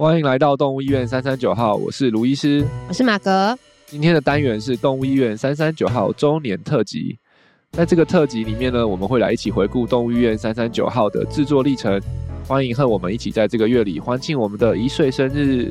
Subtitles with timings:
[0.00, 3.54] 欢迎来到动物医院三三九号，我是卢医师，我是马格。
[3.84, 7.18] 今天的单元是动物医院三三九号周年特辑。
[7.72, 12.00] 在这个特辑里面呢，我们会来一起回顾动物医院三三九号的制作历程。
[12.48, 15.70] 欢迎和我们一起在这个月里欢庆我们的一岁生日。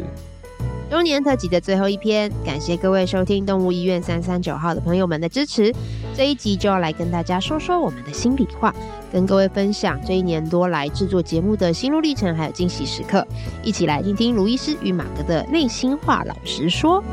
[0.89, 5.71] 周年特辑的最后一篇，感谢各位收听动物医院三三九号的朋友们的支持。
[6.15, 8.73] 这一集就要来跟大家说说我们的心里话，
[9.13, 13.25] 跟各位分享这一年多来制作节目的心路历程，还有惊喜时刻。
[13.63, 17.03] 一起来听听卢医师与马哥的内心话，老实说。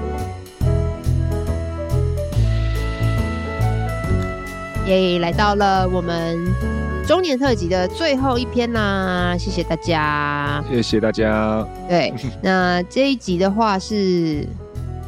[4.87, 6.76] 耶，来到了我们。
[7.06, 11.64] 周年特辑的最后一篇啦，谢谢大家，谢谢大家。
[11.88, 14.45] 对， 那这一集的话是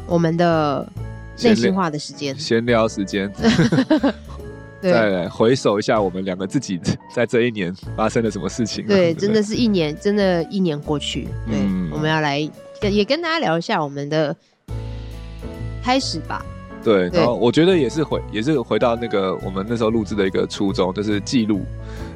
[0.07, 0.89] 我们的
[1.43, 3.29] 内心话的时间，闲聊时间。
[4.81, 6.79] 对再来回首一下我们两个自己
[7.13, 8.87] 在这一年发生了什么事情。
[8.87, 11.27] 对，真的是一年，真的一年过去。
[11.45, 14.33] 对，嗯、我们要来跟也跟大家聊一下我们的
[15.83, 16.45] 开始吧。
[16.89, 21.61] 对，然后我觉得也是回也是回到那个我们那时候录制的一个初衷，就是记录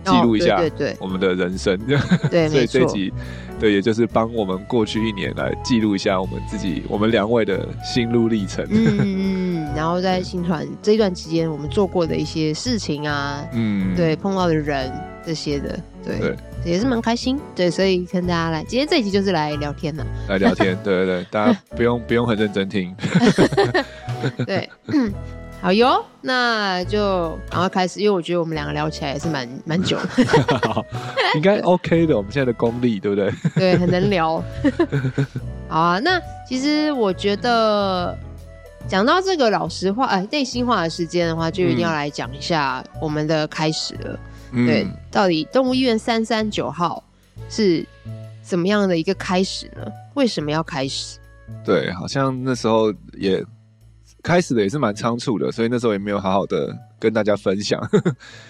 [0.04, 0.60] 记录一下
[0.98, 1.80] 我们的人生。
[2.32, 3.14] 对，所以这集
[3.60, 8.66] 对，也就是帮我们过去一年来记录一下我们自己我们两位的心路历程。
[8.72, 14.92] 嗯嗯， 然后在新传这一段期间，我们做过的一些事情啊，嗯，对，碰到的人
[15.24, 17.40] 这些的，对，对也是蛮开心。
[17.54, 20.76] 对，所以跟大家来，今天这一集就是来聊天的，来聊天。
[20.84, 22.96] 对对对，大家不用不用很认真听。
[24.46, 24.70] 对，
[25.62, 30.86] 好哟，那就赶快开始，因为我觉得我们两个聊起来也是蛮蛮久的，
[31.36, 32.18] 应该 OK 的。
[32.18, 33.34] 我们现在的功力，对不对？
[33.56, 34.44] 对，很能聊。
[35.70, 38.18] 好啊，那其实我觉得
[38.88, 44.20] 讲到这个老实话，哎，内心话的时间的话，就一定要来讲一下我们的开始了。
[44.52, 47.02] 嗯、对，到底动物医院三三九号
[47.50, 47.86] 是
[48.42, 49.88] 怎么样的一个开始呢？
[50.14, 51.18] 为什么要开始？
[51.66, 53.44] 对，好像那时候也
[54.24, 57.80] 开始的也是蛮仓促的，所以那时候也没有好好的跟大家分享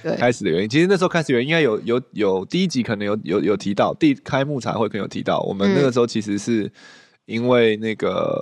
[0.03, 0.69] 对 开始的原因。
[0.69, 6.71] 其实那时候开始原因应该有有有第一集可能有有有提到，第开幕茶会可能有提到，我们那个时候其实是
[7.25, 8.39] 因为那个、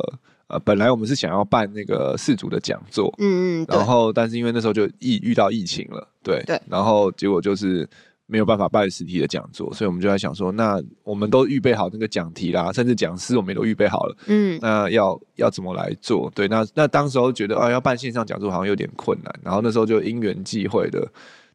[0.50, 7.90] 嗯、呃本来我们是想要办那个四组的讲座，嗯嗯，然后但是因为那时候就疫遇到疫情了，对对，然后结果就是。
[8.32, 14.16] 没有办法办实体的讲座，所以我们就在想说，那我们都预备好那个讲题啦，甚至讲师我们也都预备好了。
[14.28, 16.32] 嗯，那要要怎么来做？
[16.34, 21.06] 对，那那当时候觉得啊，要办线上讲座好像有点困难，然后那时候就因缘际会的，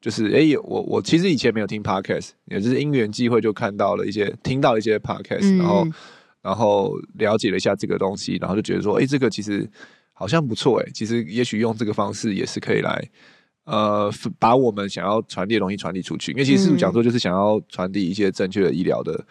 [0.02, 5.88] 就是哎，我我其实以前没有听 podcast，也就是因缘际会就看到了一些，听到一些 podcast，嗯，然后
[6.42, 9.66] 然后了解了一下这个东西，然后就觉得说，哎，这个其实
[10.12, 13.02] 好像不错，哎，其实也许用这个方式也是可以来。
[13.66, 19.24] 呃，把我们想要传递的东西传递出去，因为其实讲座就是想要传递一些正确的医疗的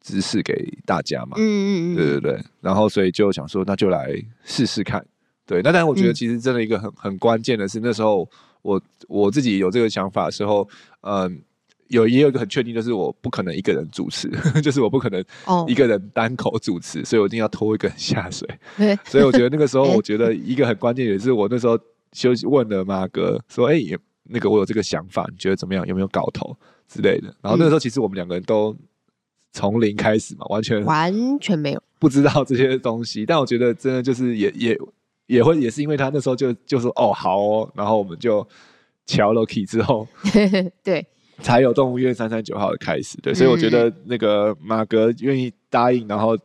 [0.00, 0.54] 知识给
[0.86, 1.36] 大家嘛。
[1.36, 2.40] 嗯嗯嗯，对对对。
[2.60, 5.04] 然后所以就想说，那就来试试看。
[5.44, 8.28] 对，那但是我觉得其实真的一个很很关键的是，那时候
[8.62, 10.68] 我我自己有这个想法的时候，
[11.00, 11.32] 嗯、呃，
[11.88, 14.30] 有也有一个很确定，就是我不可能一个人主持，
[14.62, 15.22] 就是我不可能
[15.66, 18.48] 一个人单口主持，哦、所以我一定要拖一个人下水。
[18.76, 21.76] 对，所以我觉得那个时候， 我觉得一个很关键也是我那时候。
[22.12, 25.86] 休息问了马哥说：“哎、欸，那个我有这个想法，你觉得怎么样？
[25.86, 26.56] 有没有搞头
[26.88, 28.76] 之类的？”然后那个时候其实我们两个人都
[29.52, 33.26] 从零开始嘛，完全完全没有 不知道这些东西。
[33.26, 34.78] 但我觉得真的就是也也
[35.26, 38.46] 也会也是因为他那时候就就说：“哦，好哦。”然后我们就
[39.06, 40.06] 敲了 key 之后，
[40.84, 41.04] 对，
[41.40, 43.18] 才有动物医院三三九号的开始。
[43.20, 46.36] 对，所以我觉得那个马哥愿意答应，然后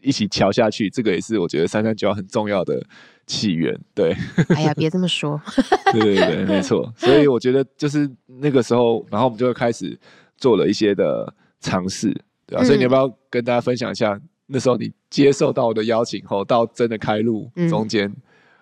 [0.00, 2.80] 一起敲下去，这个也是我觉得三三九号很重要的。
[3.28, 4.16] 起源对，
[4.56, 5.38] 哎呀，别这么说，
[5.92, 6.90] 对对对，没错。
[6.96, 9.96] 所以我觉得就是那个时候，然后我们就会开始
[10.38, 11.30] 做了一些的
[11.60, 12.08] 尝试，
[12.46, 12.64] 对吧、啊？
[12.64, 18.10] 嗯、所以你要不要跟大家分享一下那时候你接受到我的邀请后，到真的开路中间，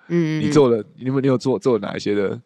[0.08, 2.36] 嗯，你做了，你有你有做做哪一些的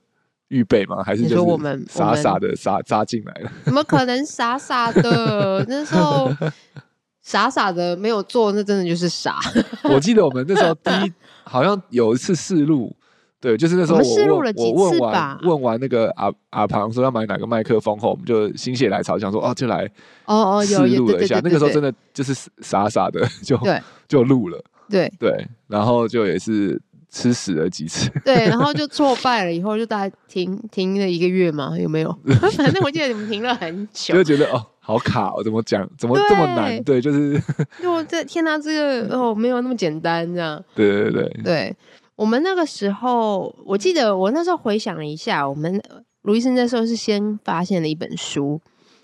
[0.48, 1.02] 预备吗？
[1.02, 3.50] 还是就是我们傻傻的杀扎进来了？
[3.64, 5.64] 怎么可能傻傻的？
[5.66, 6.30] 那时候
[7.24, 9.38] 傻傻的没有做，那真的就是傻。
[9.84, 11.12] 我记得我们那时候第一。
[11.50, 12.94] 好像有一次试录，
[13.40, 19.84] 对，就是那时候我问我，我问完问完那个阿阿庞说要买哪个麦克风后，我们就心血来潮想说哦，就来
[20.26, 21.40] 哦哦试录了一下。
[21.42, 23.80] 那个时候真的就是傻傻的就对。
[24.06, 25.12] 就录了，对。
[25.18, 26.80] 对，然后就也是
[27.10, 32.16] 吃屎了几次， 对，然后就挫败了，以后就大概停停了一个月嘛，有没有？
[32.56, 36.82] 反正我记得你们停了很久， 就觉得哦好卡哦，怎么讲怎么这么难？
[36.82, 37.40] 对，就是
[37.80, 40.60] 就这天哪，这个哦没有那么简单这样。
[40.74, 41.76] 对对对对，
[42.16, 45.80] 我们那个时候，我记得我那时候回想了一下，我们
[46.22, 48.60] 卢医生那时候是先发现了一本书，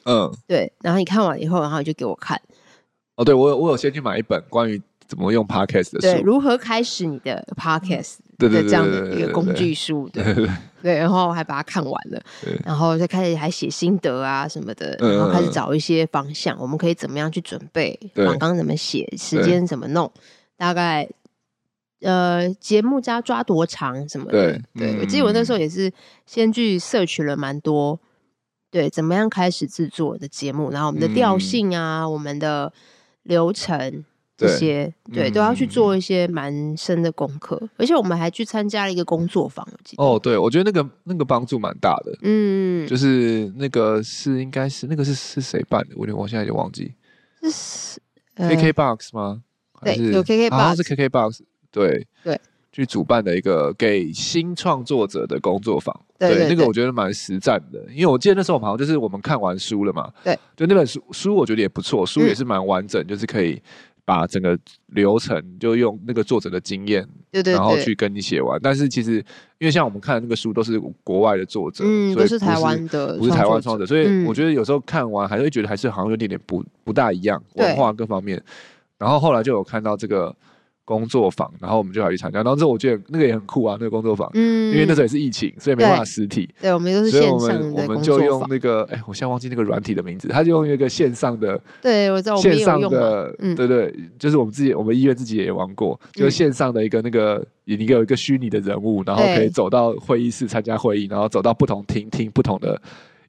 [0.06, 2.40] 嗯，对，然后你看完以后，然后就给我看，
[3.14, 10.22] 哦，对我有我有先去买一本关于怎么用 Podcast 的书，对，如何开始你的 Podcast 的这样的一个工具书，对
[10.82, 12.20] 对，然后还把它看完了，
[12.64, 20.10] 然后再开始还写心得啊什么的，然后开始找一些方向，我们可以怎么样去准备，访纲怎么写，时间怎么弄，
[20.56, 21.08] 大概。
[22.02, 24.52] 呃，节目加抓多长什么的？
[24.74, 25.90] 对，对我记得我那时候也是
[26.26, 27.98] 先去 search 了蛮多，
[28.70, 32.70] 对，怎么样开始制作的节目，然后我们的调性啊，嗯、我们的
[33.22, 34.04] 流程
[34.36, 40.04] 这些，对，对，都要去做一些蛮深的功课，而且我们还去参加了一个工作坊，我记得。
[40.04, 45.94] 哦，对，我觉得那个那个帮助蛮大的，嗯，就是那个是应该是那个是是谁办的？
[45.96, 46.92] 我我现在就忘记，
[47.50, 48.00] 是
[48.36, 49.42] KKBOX 吗？
[49.82, 51.40] 对，有 KKBOX，好像是 KKBOX。
[51.72, 52.40] 对对，
[52.72, 63.60] 去主办的一个给新创作者的工作坊，对，那个我觉得蛮实战的，因为我记得那时候我们好像就是我们看完书了嘛，对，就那本书书我觉得也不错，书也是蛮完整，嗯、就是可以
[64.06, 68.58] 把整个流程就用那个作者的经验，对，对对，然后去跟你写完。
[68.62, 69.16] 但是其实
[69.58, 78.42] 因为像我们看的那个书都是国外的作者，嗯，所以不是台湾的，不是台湾创作者，所以我觉得有时候看完还是会觉得还是好像有点点不不大一样，文化各方面。
[78.96, 80.34] 然后后来就有看到这个。
[80.86, 82.38] 工作坊，然后我们就要去参加。
[82.38, 86.48] 然后之后我觉得那个也很酷啊，那个工作坊，嗯，因为那时候也是疫情，所以没办法实体。
[86.62, 87.38] 对，我们都是线上的。
[87.38, 91.60] 所以我们我们就用那个，哎，我现在忘记那个软体的名字，他就用一个线上的。
[91.82, 92.36] 对，我知道。
[92.36, 102.80] 线上的，对对，就是我们自己，我们医院自己也玩过，就是线上的一个那个，一个有一个虚拟的人物，然后可以走到会议室参加会议，然后走到不同厅听不同的。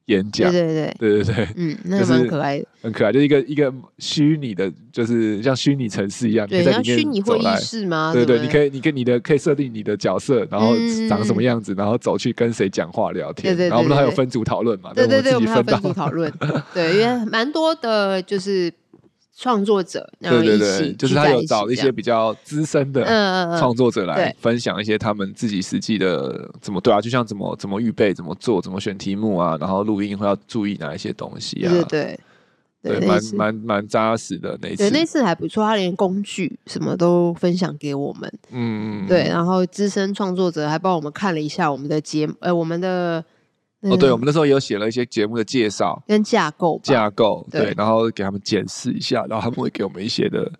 [0.08, 0.96] 演讲，对对对。
[0.98, 8.12] 对对对，嗯，那蛮可爱的，很可爱，就一个一个虚拟的，就是像虚拟城市一样，对，像虚拟会议室吗？
[8.12, 10.74] 对对，你可以，你跟你的可以设定你的角色，然后
[11.08, 16.32] 长什么样子，然后走去跟谁讲话聊天，然后我们都还有分组讨论嘛，对对对，我们还有分组讨论，
[16.74, 18.72] 对，因为蛮多的，就是。
[19.40, 23.04] 创作者，然后一起，对对对，就是他有找一些比较资深的
[23.56, 31.70] 创作者来分享一些他们自己实际的怎么对啊，就像怎么怎么预备、怎么做、怎么选题目啊，然后录音会要注意哪一些东西啊？
[31.88, 32.18] 对
[32.82, 43.24] 对对，蛮蛮蛮扎实的那一次，对，那次还不错，他连工具什么都分享给我们，嗯，对，然后资深创作者还帮我们看了一下我们的节目，呃，我们的。
[43.82, 46.02] 哦，对，我们那时候也有写了一些节目的介绍。
[46.06, 50.50] 跟架构，架构对，然后给他们检视一下，然后他们会给我们一些的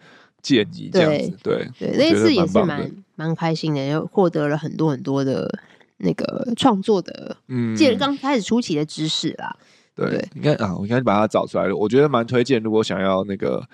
[0.41, 5.51] 建议，这样子，对对，那一次也是蛮蛮开心的，又获得了很多很多的
[5.97, 9.57] 那个创作的，嗯，记得刚开始初期的知识啦，
[9.97, 13.67] 对，应该啊，我应该把它找出来了，我觉得蛮推荐，如果想要那个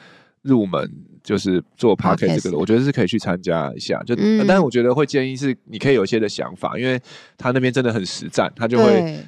[0.43, 0.91] 入门。
[1.25, 3.99] 就是做 podcast 这个的，我觉得是可以去参加一下。
[4.03, 4.15] 就，
[4.47, 7.01] 但是我觉得会建议是，你可以有一些的想法，因为
[7.39, 9.19] 他那边真的很实战，他就会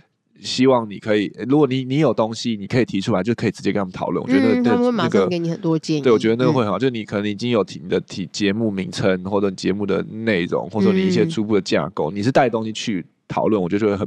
[0.40, 4.22] 希望你可以，如果你你有东西，你可以提出来，就可以直接跟他们讨论。
[4.22, 6.00] 我觉得他们会马上给你很多建议。
[6.00, 14.06] 对，我觉得那个会很好，就你可能已经有提你的提节目名称，或者节目的内容，或者你一些初步的架构，你是带东西去讨论，我觉得就会很。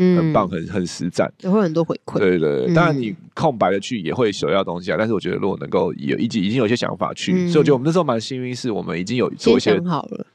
[0.00, 2.20] 很棒，很很实战，也会很多回馈。
[2.20, 4.96] 对对对，当然你空白的去也会首要东西啊。
[4.96, 9.76] 但是我觉得如果能够有已经已经有一些想法去，所以我觉得我们那时候蛮幸运，是我们已经有做一些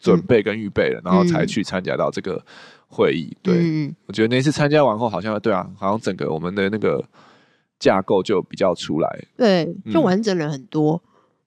[0.01, 2.43] 准备跟预备了，然后才去参加到这个
[2.93, 3.35] 会议。
[3.41, 7.03] 对，我觉得那次参加完后，好像对啊，好像整个我们的那个
[7.79, 11.01] 架构就比较出来，对，就完整了很多。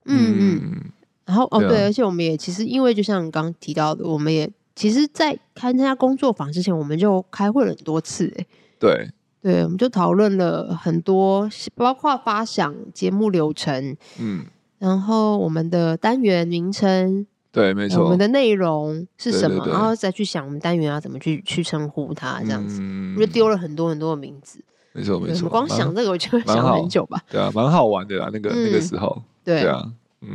[0.05, 0.93] 嗯嗯，
[1.25, 4.51] 然后哦对，而且我们也其实因为就像刚刚提到的，我们也。
[4.79, 8.47] 其实，在参加工作坊之前，我们就开会了很多次，哎，
[8.79, 14.45] 对，对，我们就讨论了很多，包括发想节目流程，嗯，
[14.79, 22.83] 然后我们的单元名称，对，没错，我们的内容是什么，然后再去想我们单元要怎么去去称呼它，这样子，
[23.17, 24.61] 我就丢了很多很多的名字，
[24.93, 29.91] 没错没错，光想这个我就会想很久吧，对啊，蛮好玩的啦，那个那个时候，对啊。
[30.23, 30.33] 嗯，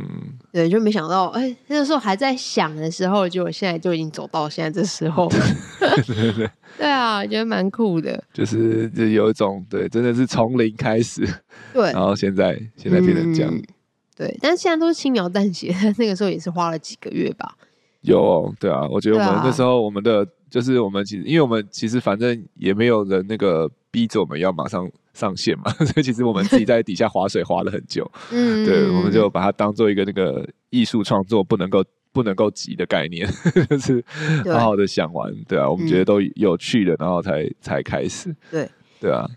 [0.52, 5.28] 对，就没想到，哎、欸，那个时候还在想的时候，就现在就已经走到现在这时候。
[6.06, 11.28] 对对对，对啊，我觉得蛮酷的，就是就有一种对，真的是从零开始，
[11.74, 13.62] 对，然后现在现在变成这样，嗯，
[14.26, 17.56] 对，但是现在都是轻描淡写， 那个时候也是花了几个月吧。
[18.02, 24.90] 有，哦，对啊，我觉得我们那时候我们的就是我们其实，因为我们其实反正也没有人那个逼着我们要马上。
[25.14, 33.28] 上线嘛， 所以其实我们自己在底下划水划了很久， 嗯，对，我们就把它当做一个那个艺术创作不能够不能够急的概念，
[33.68, 34.02] 就是
[34.50, 38.66] 好好的想完，对啊，我们觉得都有趣的，然后才才开始，对。
[38.98, 39.28] 对啊，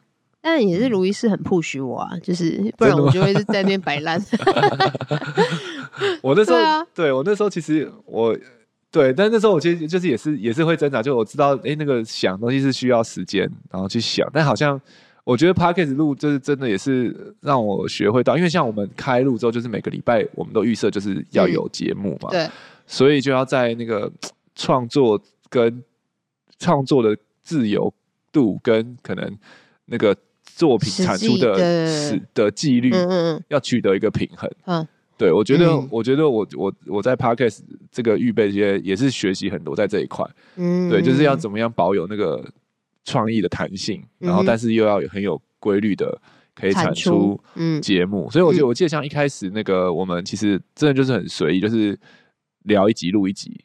[0.45, 4.23] 但也是卢医师很 push 我啊，就是不然我就会是在那边摆烂。
[6.21, 8.37] 我那时候， 对我那时候其实我
[8.91, 14.79] 对，但那时候我其实就是也是也是会挣扎，就我知道，哎，那个想东西是需要时间，然后去想，但好像。
[15.23, 22.47] 我觉得 Podcast 录就是真的也是让我学会到，因为像我们开录之后，就是每个礼拜我们都预设就是要有节目嘛，对，
[22.85, 24.11] 所以就要在那个
[24.53, 25.83] 创作跟
[26.59, 27.91] 创作的自由
[28.31, 29.35] 度跟可能
[29.85, 30.15] 那个
[30.55, 37.59] 作品产出的的的纪律，嗯嗯，要取得一个平衡，嗯，对，我觉得，嗯、我觉得我我我在 Podcast
[37.91, 42.43] 这个预备这些也是学习很多在这一块，嗯，对，就是要怎么样保有那个。
[43.07, 46.19] 创意的弹性，然后但是又要有很有规律的
[46.55, 47.39] 可以产出
[47.79, 51.95] 节目，所以我觉得我记得像一开始那个我们其实真的就是很随意，就是
[52.63, 53.63] 聊一集录一集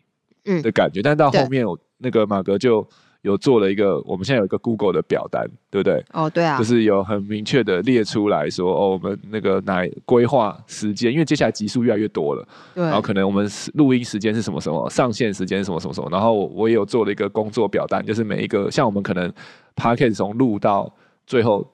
[0.62, 2.86] 的感觉，但到后面我那个马哥就。
[3.22, 6.02] 有做了一个，我们现在有一个 Google 的表单，对不对？
[6.12, 19.30] 哦，对啊，就是有很明确的列出来说，哦，我们那个哪规划时间，因为接下来集数越来越多了，对，然后可能我们录音时间是什么什么，上线时间是什么什么什么，然后我也有做了一个工作表单，就是每一个像我们可能
[19.76, 20.90] Podcast 从录到
[21.26, 21.70] 最后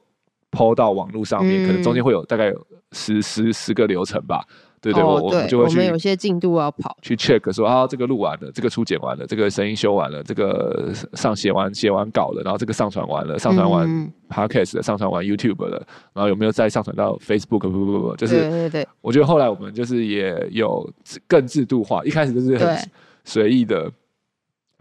[0.51, 4.45] PO 到网络上面，嗯、可能中间会有大概有十十十个流程吧。
[4.81, 17.59] 对对，我我们就会去，我们有些进度要跑，去 check 说啊，这个录完了，这个初剪完了，这个声音修完了，这个上写完写完稿了，然后这个上传完了，上传完 podcast 的，上传完 YouTube 了，然后有没有再上传到 Facebook？
[17.59, 20.89] 不不不不，就是对对对，我觉得后来我们就是也有
[21.27, 22.77] 更制度化，一开始就是很
[23.25, 23.91] 随意的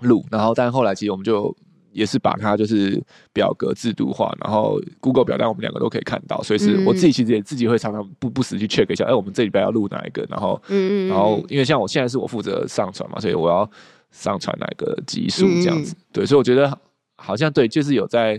[0.01, 1.55] 录，然后但后来其实我们就。
[1.95, 13.69] 也是把它就是表格制度化，然后 Google 表单我们两个都可以看到，所以是我自己其实也自己会常常不不时去 check 一下，哎，我们这礼拜要录哪一个，然后，嗯嗯，然后因为像我现在是我负责上传嘛，所以我要
[14.11, 16.77] 上传哪个集数这样子，对，所以我觉得
[17.15, 18.37] 好像对，就是有在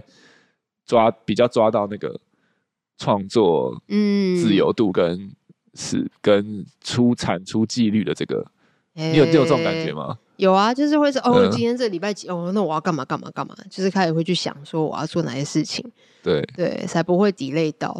[0.84, 2.20] 抓比较抓到那个
[2.98, 4.36] 创作嗯。
[4.36, 5.30] 自由度跟
[5.74, 8.46] 是跟出产出纪律的这个，
[8.96, 10.18] 你有你有这种感觉吗？
[10.36, 15.84] 有啊，就是会说哦，今天这礼拜几哦，那我要干嘛干嘛干嘛，就是开始会去想说我要做哪些事情，
[16.22, 17.92] 对对，才不会 delay 到，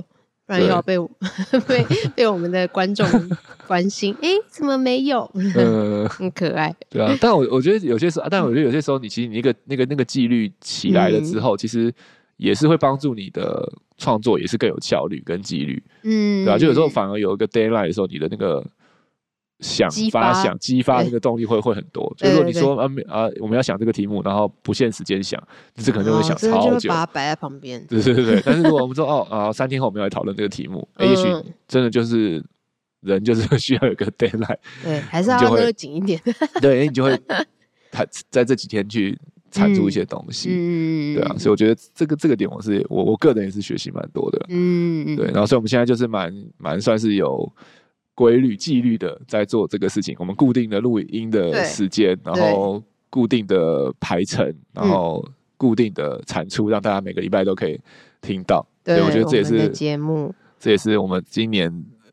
[0.47, 0.99] 不然又要被
[1.67, 3.07] 被被我们的观众
[3.67, 5.31] 关心，哎，怎么没有？
[5.35, 6.75] 嗯， 很可爱。
[6.91, 11.93] 对啊，但我我觉得有些时候，但我觉得有些时候，你其实你那个那个那个纪律起来了之后，其实
[12.37, 18.63] 也是会帮助你的创作也是更有效率跟纪律，嗯，对啊，就有时候反而有一个 deadline 的时候，你的那个。
[19.61, 25.43] 想发想激发那个动力会会很多，就是说你说啊啊，我们要想这个题目，然后不限时间想，
[25.77, 27.83] 这可能就会想超久，把它摆在旁边。
[27.89, 31.23] 对对对对， 但是如果我们说哦啊，三天后我们要来讨论这个题目，也许
[31.67, 32.45] 真的就是
[33.01, 36.21] 人就是 需要有个 deadline， 对，还是要勒紧一点，
[36.61, 37.19] 对，你就会
[37.91, 39.19] 他在这几天去
[39.51, 47.51] 产出一些东西，嗯，对啊，所以我觉得这个这个点我是我我个人也是学习蛮多的，嗯，对，然后所以我们现在就是蛮蛮算是有。
[48.17, 55.23] 规律、纪律的在做这个事情，我们固定的录音的时间，然后固定的排程，然后
[55.57, 57.79] 固定的产出，让大家每个礼拜都可以
[58.23, 58.67] 听到。
[58.83, 61.71] 对，我觉得这也是节目，这也是我们今年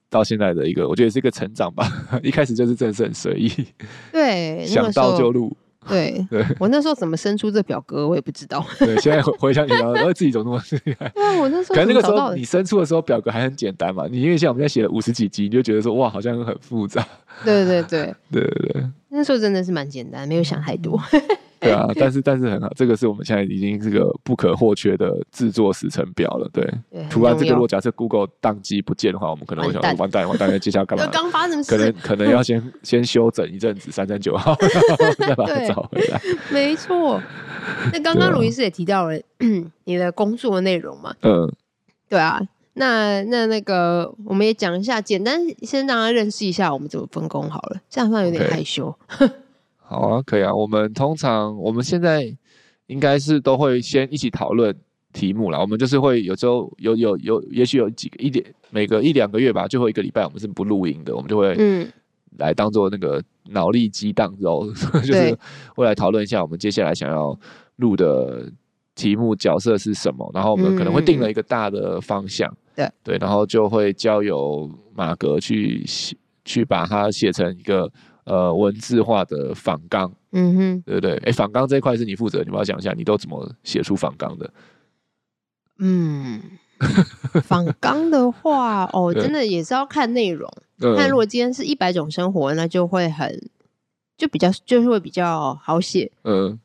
[0.09, 1.89] 到现在的一个，我觉得是一个成长吧。
[2.21, 3.49] 一开始就是真的是很随意，
[4.11, 5.55] 对，想到就录。
[5.89, 8.65] 对，对我那时候怎么生出这表格，我也不知道。
[8.79, 11.09] 对，现在回想起来，然后自己怎么那么厉害？
[11.15, 17.05] 对，我那时候，可能那个时候你生出的时候表格还很简单嘛，你因为像我们现在写了五十几集，你就觉得说哇，好像很复杂。
[17.43, 20.99] 对对对对对对，那时候真的是蛮简单，没有想太多。
[21.59, 26.49] 对啊，但是但是很好，这个是我们现在已经是个不可或缺的制作时程表了。
[26.51, 26.69] 对，
[27.09, 31.07] 突然这个如果假设 Google 宕机不见的话，我们可能会想完蛋完蛋，接下来干嘛？
[31.13, 34.53] 刚发生可能可能要先先休整一阵子，三三九号，
[35.17, 36.19] 再把它找回来。
[36.51, 37.21] 没错。
[37.93, 39.17] 那刚刚卢医师也提到了
[39.85, 41.15] 你的工作内容嘛？
[41.21, 41.49] 嗯，
[42.09, 42.41] 对啊。
[42.73, 48.93] 那那那个我们也讲一下，简单先让他认识一下我们怎么分工好了，这样好像有点害羞。
[49.77, 50.53] 好啊，可以啊。
[50.53, 52.35] 我们通常我们现在
[52.87, 54.75] 应该是都会先一起讨论
[55.11, 55.59] 题目啦。
[55.59, 61.87] 我们就是会有时候有有有，也许有几个一点，每个一两个月吧，最后一个礼拜我们是不录音的，我们就会嗯
[62.39, 64.65] 来当做那个脑力激荡，然 后
[65.01, 65.37] 就是
[65.75, 67.37] 会来讨论一下我们接下来想要
[67.75, 68.51] 录的
[68.95, 76.15] 题目角色是什么，然后我们可能会定了一个大的方向，对对，然后就会交由马格去写，
[76.45, 77.91] 去把它写成一个。
[78.25, 81.17] 呃，文字化的仿纲，嗯哼，对不对？
[81.25, 84.49] 哎，仿纲这一块是你负责，你不要讲一下，你都怎么写出仿纲的？
[85.79, 86.41] 嗯，
[87.43, 90.49] 仿纲的话，哦， 真的也是要看内容。
[90.77, 93.49] 那如果今天是一百种生活，那就会很，
[94.15, 96.09] 就比较，就是会比较好写。
[96.23, 96.57] 嗯，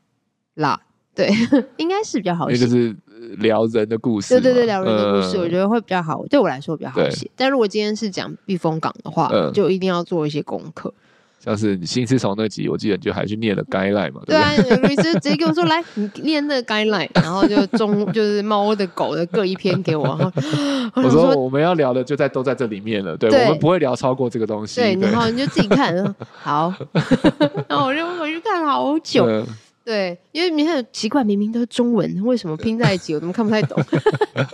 [0.55, 0.81] 啦，
[1.13, 1.29] 对，
[1.77, 2.95] 应该是比较好写，就是
[3.39, 4.35] 聊人的故事。
[4.35, 7.31] 对对对，聊人的故事，我觉得会比较好，对我来说比较好写。
[7.37, 10.93] 但如果今天是讲避风港的话，就一定要做一些功课。
[11.41, 20.05] 像是你心丝虫那集，我记得你就还去念了 guideline 嘛，对啊，律师直接跟我说，来，你念那个 guideline， 然后就中就是猫的狗的各一篇给我。
[20.05, 20.33] 然后
[20.97, 24.81] 我，我说我们要聊的就在都在这里面了，对，对我们不会聊超过这个东西。
[24.81, 25.95] 对，然后你就自己看，
[26.43, 26.75] 好，
[27.69, 29.25] 然后我就回去看好久。
[29.27, 29.47] 嗯
[29.89, 33.83] 对，因为你看奇怪，明明都是中文，为什么拼在一起我怎么看不太懂？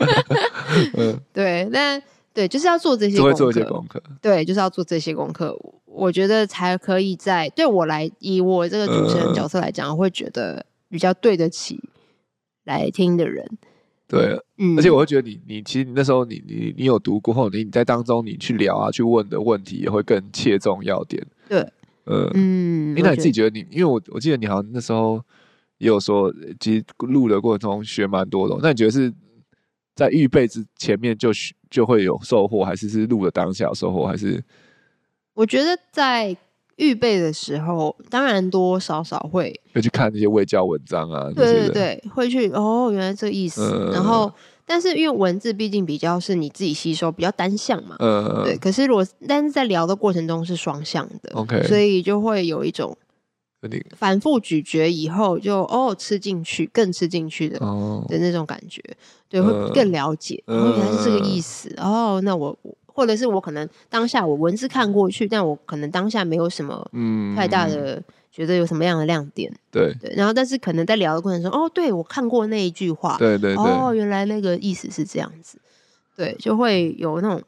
[0.94, 2.00] 嗯、 对，但
[2.32, 4.00] 对，就是要做这些功课，做一些功课。
[4.22, 5.52] 对，就是要做这些功课，
[5.86, 11.80] 我觉得才可以在对我来，以我这个主持人角色来讲，我、呃、会觉得比较对得起
[12.62, 13.44] 来听的人。
[14.06, 21.26] 对，嗯，而且我会觉得你，你其实你那时候你你你有读过后，你你在当中你去聊啊，去问的问题也会更切中要点。
[21.48, 21.68] 对。
[22.04, 25.22] 呃，嗯，那你自己觉得你，因为我我记得你好像那时候
[25.78, 28.56] 也有说，其实录的过程中学蛮多的。
[28.62, 29.12] 那你觉得是
[29.94, 31.30] 在预备之前面就
[31.70, 34.42] 就会有收获，还是是录的当下有收获，还是？
[35.34, 36.36] 我觉得在
[36.76, 44.32] 预备的时候，当然多多少少会会去看那些未教文章啊，对对对，会去哦，原来这个意思，呃、然后。
[44.66, 48.56] 但是因为文字毕竟比较是你自己吸收，比较单向嘛，嗯，对。
[48.56, 52.96] 可是如果但是在聊的过程中是双向的，OK，所以就会有一种
[53.96, 58.82] 反复咀嚼以后就哦吃进去，更吃进去的哦的那种感觉，
[59.28, 62.20] 对，会更了解，哦，原来是这个意思哦。
[62.22, 62.56] 那我
[62.86, 68.02] 或者是我可能当下我文字看过去，但我可能当下没有什么嗯太大的。
[68.34, 69.48] 觉得有什么样的亮点？
[69.70, 75.56] 对对，然后但是可能在聊的过程中，哦，对我看过那一句话，对对对，哦，原来那个意思是这样子，
[76.16, 77.40] 对，就会有那种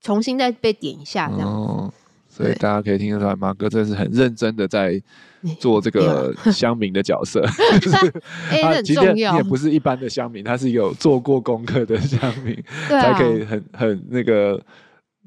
[0.00, 1.56] 重新再被点一下这样子。
[1.56, 1.94] 哦，
[2.28, 5.00] 所以大家可以听得出来，马哥真的是很认真的在
[5.60, 7.40] 做这个 乡民的角色，
[7.80, 8.12] 就是
[8.50, 14.60] 他很重要，也不是一般的乡民，他是有做过功课的乡民，才可以很很那个。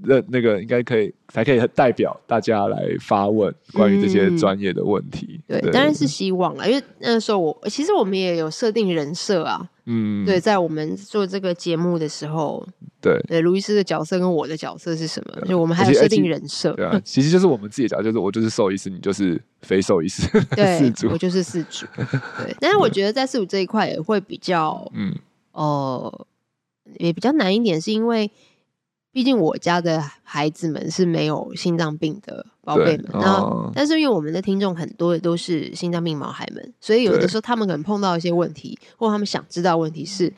[0.02, 5.42] 那那个应该可以，才可以代表大家来发问关于这些专业的问题。
[5.48, 9.70] 嗯、对，当然是希望了，因为那时候我其实我们也有设定人设啊。
[9.92, 12.64] 嗯，对，在我们做这个节目的时候，
[13.02, 15.42] 对，对，卢医师的角色跟我的角色是什么？
[15.48, 16.74] 就我们还有设定人设。
[16.74, 20.30] 对啊，其实就是我们自己的角色，就是我就是兽医师，你就是非兽医师。
[20.56, 21.88] 对， 我就是四主。
[21.96, 25.12] 对，但是我觉得在四主这一块也会比较，嗯，
[25.54, 26.14] 哦、
[26.86, 28.32] 呃，也比较难一点，是因为。
[29.12, 40.32] 毕竟我家的孩子们是没有心脏病的宝贝们，然后、哦、但是因为我们的听众很多的都是心脏病毛孩们，所以有的时候他们可能碰到一些问题，或他们想知道问题是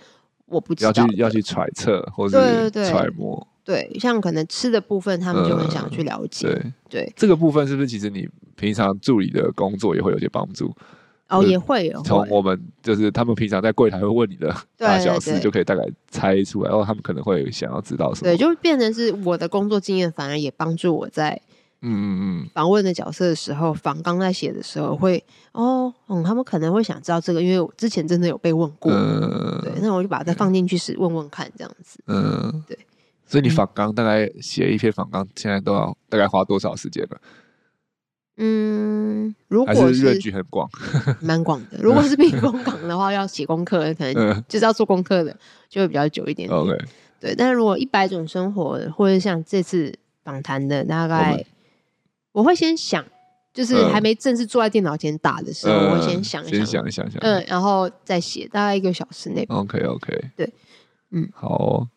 [0.46, 10.74] 我不知道要去要去揣测或者揣摩，对，对，像可能吃的部分，他们就很想去了解，嗯、对对，这个部分是不是其实你平常助理的工作也会有些帮助？
[11.32, 12.02] 哦，也会有。
[12.04, 18.32] 从我们就是他们平常在柜台会问你的 大小事，就可以大概猜出来，然后他们可能会想要知道什么。
[18.32, 21.39] 对，就变成是我的工作经验，反而也帮助我在
[21.82, 28.91] 嗯嗯嗯访问的角色的时候，访纲在写的时候会哦嗯，他们可能会想知道这个，因为我之前真的有被问过。
[28.91, 32.00] 嗯，对，那我就把它再放进去是问问看，这样子。
[32.08, 32.78] 嗯，对。
[33.26, 37.15] 所以你访纲大概写一篇访纲，现在都要大概花多少时间呢？
[38.43, 40.67] 嗯，如果是热剧很广，
[41.21, 41.77] 蛮广的。
[41.82, 45.36] 如果是避风港的话，要写功课，可能就是要做功课的，
[45.69, 46.60] 就会比较久一点点。
[46.60, 46.75] OK，
[47.19, 47.36] 对。
[47.36, 51.45] 但是如果一百种生活，或者像这次访谈的，大概
[52.32, 53.06] 我会先想，
[53.54, 59.45] 就是还没正式坐在电脑前打的时候，我会先想一想，先想一想，嗯，然后再写，大概一个小时内。
[59.49, 60.51] OK，OK，对，
[61.12, 61.88] 嗯，好。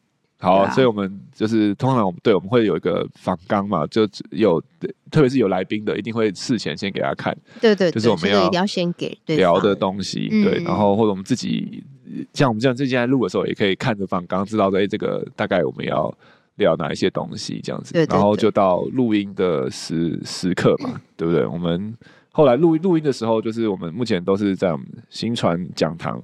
[0.44, 4.62] 好，啊、所以我们就是通常我们对我们会有一个访纲嘛，就有
[5.11, 11.83] 特别是有来宾的，一定会事前先给他看，对对，就是我们要一定要先给聊的东西，对，然后或者我们自己
[12.35, 16.14] 像我们这样最近在录的时候，也可以看着访纲，知道在这个大概我们要
[16.57, 21.46] 聊哪一些东西这样子，然后就到录音的时时刻嘛， 对不对？
[21.46, 21.96] 我们
[22.30, 26.22] 后来录录音的时候，就是我们目前都是在我们新传讲堂。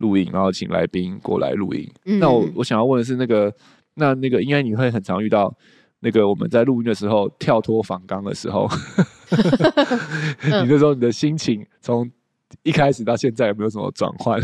[0.00, 1.90] 录音，然后请来宾过来录音。
[2.04, 3.50] 嗯、那我我想要问的是，那个
[3.94, 5.50] 那那个，应该你会很常遇到
[6.00, 8.68] 那个我们在录音的时候跳脱访纲的时候，
[10.44, 12.10] 你那时候你的心情从。
[12.62, 14.40] 一开始到现在有没有什么转换？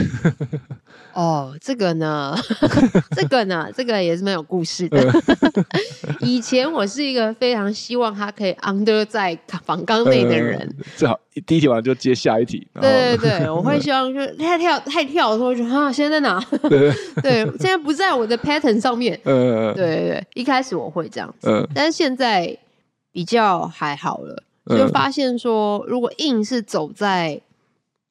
[1.12, 2.36] 哦，这个呢，
[3.16, 5.12] 这个呢，这个也是蛮有故事的。
[6.20, 12.66] 以前我是一个非常希望他可以 under 在房缸内的人，最好第一题完就接下一题。
[12.80, 16.38] 对对对，我会希望就是太跳太跳的时候就啊，现在在哪？
[17.22, 19.18] 对，现在不在我的 pattern 上面。
[19.24, 22.56] 嗯，对对对，一开始我会这样子，但是现在
[23.10, 27.40] 比较还好了，就发现说如果硬是走在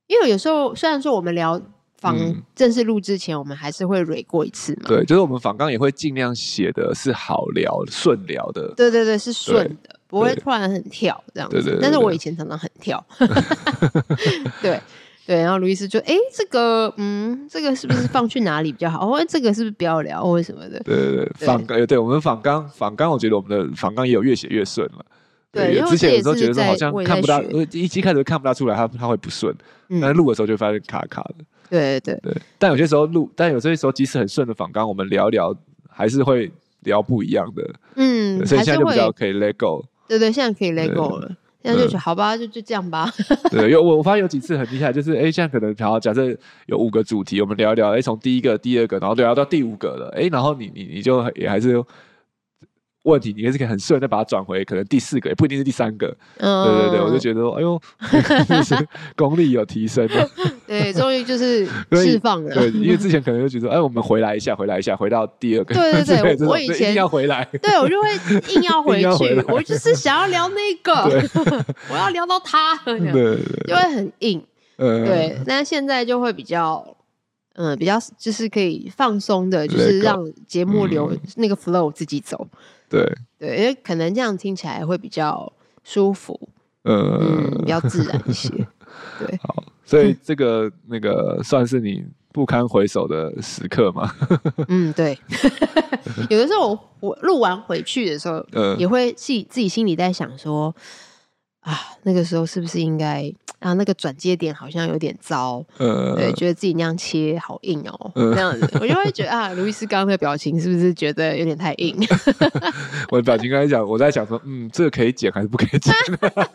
[0.08, 1.60] 因为有时候虽然说我们聊
[1.98, 2.15] 访
[2.56, 4.84] 正式录之前，我们还是会蕊过一次嘛。
[4.88, 8.74] 对，就是我们访纲也会尽量写的是好聊、顺聊的。
[8.76, 10.00] 对对对，是顺的。
[10.08, 11.80] 不会突然很跳这样子。
[11.82, 13.04] 但是我以前常常很跳。
[14.62, 14.80] 对
[15.26, 19.08] 对，然后卢医师就哎，这个嗯，这个是不是放去哪里比较好？
[19.10, 20.80] 或者这个是不是不要聊或者什么的？
[20.82, 25.06] 对对对，访纲对我们访纲访纲，我觉得我们的访纲也有越写越顺了。
[25.56, 27.41] 对，之前有时候觉得说好像看不到，
[27.72, 29.56] 一一开始看不大出来，他他会不顺，
[30.02, 31.46] 但是录的时候就发现卡卡的。
[31.70, 35.56] 对对对，但有些时候录，但有些时候即使很顺的访纲，我们聊一聊
[35.89, 37.74] 还是会聊不一样的。
[37.96, 39.84] 嗯，所以现在就比较可以 let go。
[40.08, 41.32] 对对，现在可以 let go 了。
[41.63, 43.12] 现在就说好吧，就就这样吧。
[43.50, 46.24] 对，有我我发现有几次很厉害，就是哎，现在可能好，假设
[46.68, 51.84] 有五个主题，我们聊一聊，哎，从第一个、第二个，然后聊到第五个了，哎，然后你你你就也还是。
[53.06, 56.08] 问题你也是可以很顺的把它转回，可能第四个也不一定是第三个。
[56.38, 57.80] 嗯，对对对，我就觉得说，哎呦，
[59.15, 60.30] 功力有提升了。
[60.68, 62.54] 对，终于就是释放了。
[62.54, 65.76] 对，因为之前可能就觉得，哎，我们回来一下，回来一下，回到第二个。
[65.76, 68.10] 对对对， 我以前要回来，对我就会
[68.56, 70.94] 硬要回去， 我就是想要聊那个，
[71.91, 73.38] 我要聊到他，对对对，
[73.68, 74.44] 就会很硬。
[74.78, 76.84] 嗯，对，那现在就会比较。
[77.58, 82.46] 嗯，比较就是可以放松的，就是让节目流那个 flow 自己走。
[82.89, 85.52] 对对，因为可能这样听起来会比较
[85.84, 86.39] 舒服，
[86.84, 88.50] 嗯，比较自然一些。
[89.19, 94.12] 对，好，所以这个那个算是你不堪回首的时刻吗？
[94.69, 95.17] 嗯，对。
[96.30, 98.45] 有的时候我我录完回去的时候，
[98.78, 100.74] 也会自己自己心里在想说。
[101.65, 103.73] 啊，那个时候是不是应该啊？
[103.73, 111.97] 那个转接点好像有点糟，呃，对，觉得自己那样切好硬哦，这样子，我就会觉得啊，卢易斯刚刚的表情是不是觉得有点太硬？
[113.10, 115.93] 我的表情刚才讲，我在想说，嗯，这个可以剪还是不可以剪？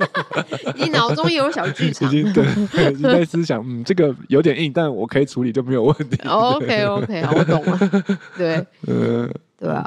[0.78, 2.44] 你脑中也有小剧场，已经对，
[2.92, 6.16] 已经在思想，嗯，这个有点硬，但我可以处理就没有问题。
[6.28, 7.78] OK，OK，好，我懂了。
[8.38, 9.84] 对， 嗯，对吧？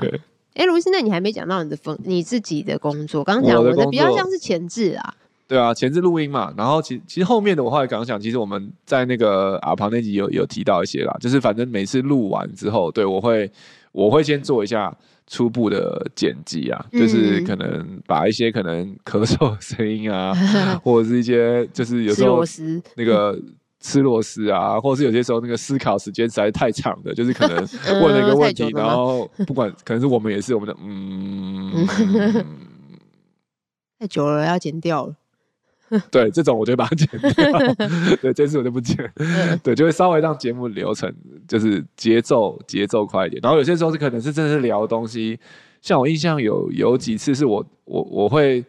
[0.55, 3.23] 哎，卢医师，那你还没讲到你的风，你自己的工作。
[3.23, 5.13] 刚刚讲我的比较像是前置啊。
[5.47, 6.53] 对啊，前置录音嘛。
[6.55, 11.15] 然后其其实后面的我后来刚刚讲，其实我们在那个阿庞那集有有提到一些啦。
[11.19, 13.51] 就是反正每次录完之后，对我会
[13.91, 14.95] 我会先做一下
[15.27, 20.33] 初步的剪辑啊，嗯、就是可能把一些可能咳嗽的声音啊，
[20.83, 22.43] 或者是一些就是有时候
[22.95, 23.37] 那个
[23.83, 27.57] 吃螺丝啊，或者是有些时候那个思考时间实在太长的，就是可能
[28.01, 31.85] 问了一个问题，然后不管 可能是我们也是我们的嗯，
[33.99, 35.13] 太久了要剪掉了。
[36.09, 37.29] 对，这种我就把它剪掉。
[38.21, 38.97] 对，这次我就不剪。
[39.61, 41.13] 对，就会稍微让节目流程
[41.47, 43.39] 就是节奏节奏快一点。
[43.43, 45.37] 然后有些时候是可能是真的是聊东西，
[45.81, 48.63] 像我印象有有几次是我我我会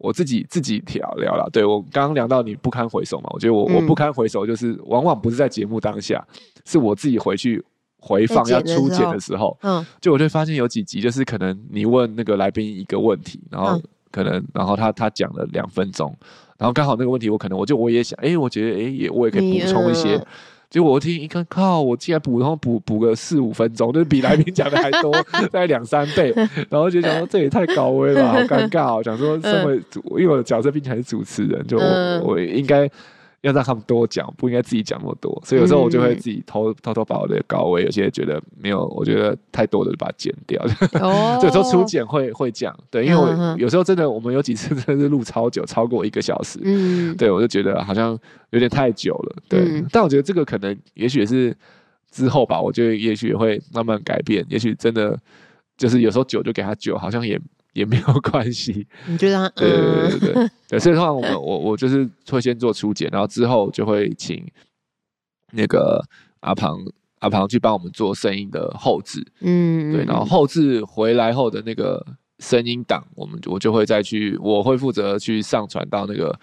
[0.00, 1.48] 我自己自己聊聊了。
[1.52, 6.26] 对，我刚刚聊到你不堪回首嘛，我觉得我、嗯、我不堪回首就是往往不是在节目当下，
[6.64, 7.64] 是我自己回去
[7.98, 16.12] 回放要初剪的时候，嗯，就我就会发现有几集就是可能你问那个来宾一个问题，然后可能然后他他讲了两分钟。
[16.58, 20.22] 然后刚好那个问题，我可能我就我也想，哎，我觉得哎也我也可以补充一些。
[20.70, 25.12] 呃、结果我听一看，靠，我竟然补，然后补补个四五分钟， 就是比来宾讲的还多，
[25.50, 26.32] 大概两三倍。
[26.68, 29.02] 然后就想说这也太高危了，好尴尬哦。
[29.02, 32.90] 想说身为主，因为我的角色毕竟还是主持人，就我应该。
[33.42, 40.62] 要让他们多讲，不应该自己讲那么多，所以有时候我就会自己偷偷偷把我的稿位，有些觉得没有，我觉得太多的就把它剪掉。
[41.00, 48.18] 哦， 有时候初剪会会讲，对，因为我有时候真的，我们有几次真的是录超久，超过一个小时，嗯，对我就觉得好像
[48.50, 49.60] 有点太久了，对。
[49.60, 51.56] 嗯、但我觉得这个可能也许是
[52.10, 55.18] 之后吧，我觉得也许也会慢慢改变，也许真的
[55.78, 57.40] 就是有时候久就给他久，好像也。
[57.72, 59.48] 也没有关系， 你觉得他？
[59.50, 64.44] 对对对对对，所以的话，我们 我我就是会先做初检，然后之后就会请
[65.52, 66.04] 那个
[66.40, 66.78] 阿庞
[67.20, 72.04] 阿庞去帮我们做声音的后置，嗯，对，然后后置回来后的那个
[72.38, 76.40] 声音档，我们我就会再去，我会负责去上传到那个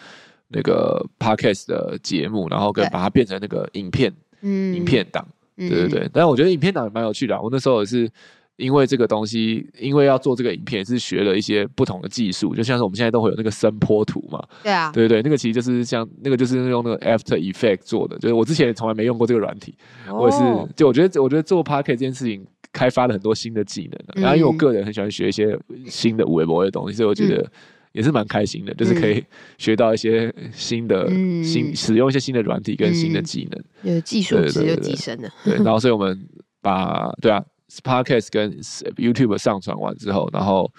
[0.47, 8.09] 那个 podcast 的节目，然后跟把它变成那个影片，嗯，影片档，对对对，但是我觉得影片档也蛮有趣的，我那时候也是。
[8.57, 14.43] 因为这个东西，因为要做这个影片，是学了一些不同的技术，就像是我们现在都会有那个声波图嘛。
[14.63, 19.75] 对啊，对对对，那个其实就是像那个就是用那个 After Effect 做的，就是我之前也从来没用过这个软体，
[20.07, 22.43] 哦、我也是，就我觉得我觉得做 Podcast 这件事情
[22.73, 27.47] 开发了很多新的技能，嗯、然后因为我个人很喜欢学一些新的微博的东西，所以我觉得
[27.91, 29.23] 也是蛮开心的，嗯、就是可以
[29.59, 33.47] 学到一些新的、嗯、新使用一些新的软体跟新的技
[33.83, 35.29] 能，技术值就提升了。
[35.45, 36.27] 对，然后所以我们
[36.59, 37.43] 把对啊。
[37.83, 38.51] Podcast 跟
[38.95, 40.71] YouTube 上传完之后，然后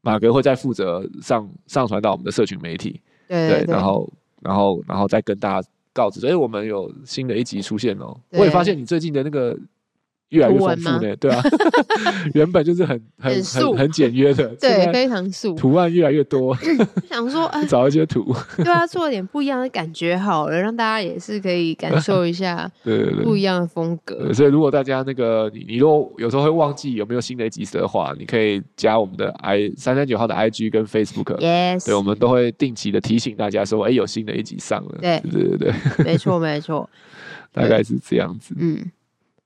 [0.00, 8.18] 马哥会再负责上上传到我们的社群媒体，对，对，对，然后然后然后再跟大家告知，所以我们有新的一集出现哦。
[8.30, 9.56] 我也发现你最近的那个
[10.30, 11.42] 越来越丰富呢，对啊，
[12.34, 16.56] 原本就是很 很很很简约的， 对，非常素，图案越来越多。
[17.08, 24.32] 想说，哎，找一些图，对啊，做点不一样的感觉好了，让大家也是可以感受一下，对对对，不一样的风格。
[24.32, 34.98] 所以，如果大家那个你你如果有时候会忘记有没有新的一集的话，你可以加我们的 i 三三九号的 IG 跟 Facebook，Yes，对，我们都会定期的提醒大家说，哎，有新的一集上了。
[35.00, 35.72] 对对对对，
[36.04, 36.88] 没错没错，
[37.52, 38.90] 大概是这样子，嗯。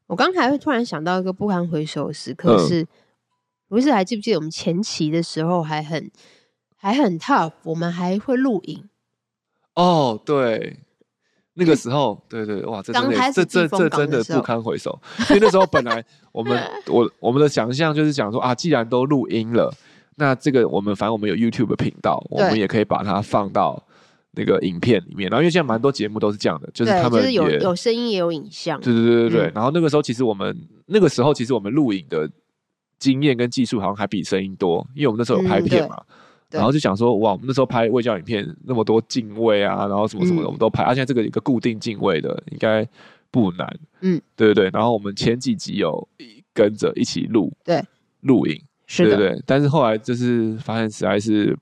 [0.06, 2.86] 我刚才会突然想到一个不堪回首的时刻是，是
[3.68, 6.10] 不是还记不记得我们前期的时候还很
[6.76, 8.88] 还很 tough，我们还会录影。
[9.74, 10.78] 哦，对，
[11.54, 19.74] 那个时候，对对哇，这真的这这这真的不堪回首， 因为那时候本来我们 我我们的想象就是想说啊，既然都录音了，
[20.16, 23.82] 那这个我们反正我们有 YouTube 频道，我们也可以把它放到。
[24.36, 29.46] 那个影片里面，然后因为现在蛮多节目都是这样的，就是他们、就是、有有声音也有影像，对对对对对。
[29.46, 32.28] 嗯、然后那个时候其实我们那个时候其实我们录影的
[32.98, 36.14] 经验跟技术好像还比声音多，因为我们那时候有拍片嘛，嗯、
[36.50, 42.86] 然后就想说哇，我们那时候拍卫教影片那么多进位啊，然后什么什么的我们都拍，而且、嗯啊、这个一个固定进位的应该
[43.30, 44.70] 不难，嗯，对对对。
[44.72, 46.08] 然后我们前几集有
[46.52, 47.82] 跟着一起录，对，
[48.20, 49.42] 录影，是的对对对。
[49.46, 51.56] 但是后来就是发现实在是。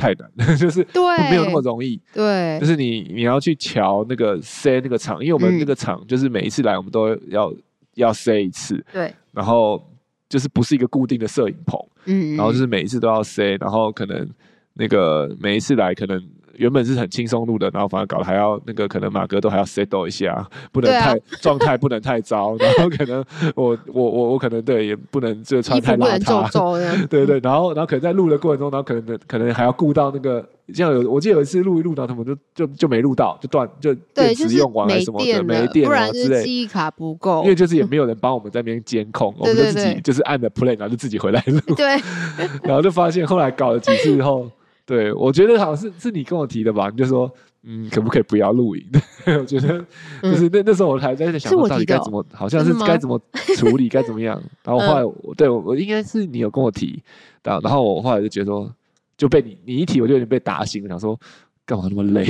[0.00, 2.00] 太难了， 就是对，没有那么容易。
[2.14, 7.52] 对，就是你你要去瞧那个塞那个场，因为我们那个场就是每一次来我们都要
[7.94, 8.82] 要塞一次。
[8.92, 9.80] 对，然后
[10.28, 14.26] 就是不是一个固定的摄影棚，嗯，然后就是每一次都要塞，然后可能
[14.74, 16.18] 那个每一次来可能。
[16.60, 41.98] 原本是很轻松录的，然后反而搞得还要那个，可能马哥都还要 settle 一下，不能太状态、啊、不能太糟，然后可能我我我我可能对也不能就穿太邋遢， 对对，然后然后可能在录的过程中，然后可能可能还要顾到那个，像有我记得有一次录一录到他们就就就没录到，就断就电池用完了什么的，没电不然就是记忆卡不够，因为就是也没有人帮我们在那边监控， 我们就自己就是按着 play，然后就自己回来录，对，
[42.62, 44.46] 然后就发现后来搞了几次以后。
[44.90, 46.88] 对，我觉得好像是是你跟我提的吧？
[46.90, 48.84] 你就说，嗯，可不可以不要录影？
[49.38, 49.78] 我觉得
[50.20, 53.16] 就是那那时候我还在想，到底该怎么，好像是该怎么
[53.56, 54.42] 处理，该怎么样。
[54.64, 57.00] 然后后来，我对我应该是你有跟我提，
[57.44, 58.68] 然后然后我后来就觉得说，
[59.16, 61.16] 就被你你一提，我就有点被打醒了，想说
[61.64, 62.26] 干嘛那么累？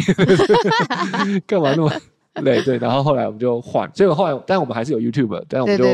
[1.48, 1.90] 干嘛那么？
[2.42, 5.84] 累对，然后后来我们就换，所以后来，但我们还是有 YouTube，但我们就，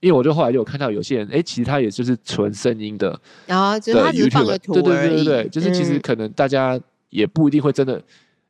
[0.00, 6.78] 因为我就后来就有看到有些人，哎，其实他也就是纯声音的，然后就是他只是放个图，对对对对对，就是其实可能大家
[7.10, 8.02] 也不一定会真的。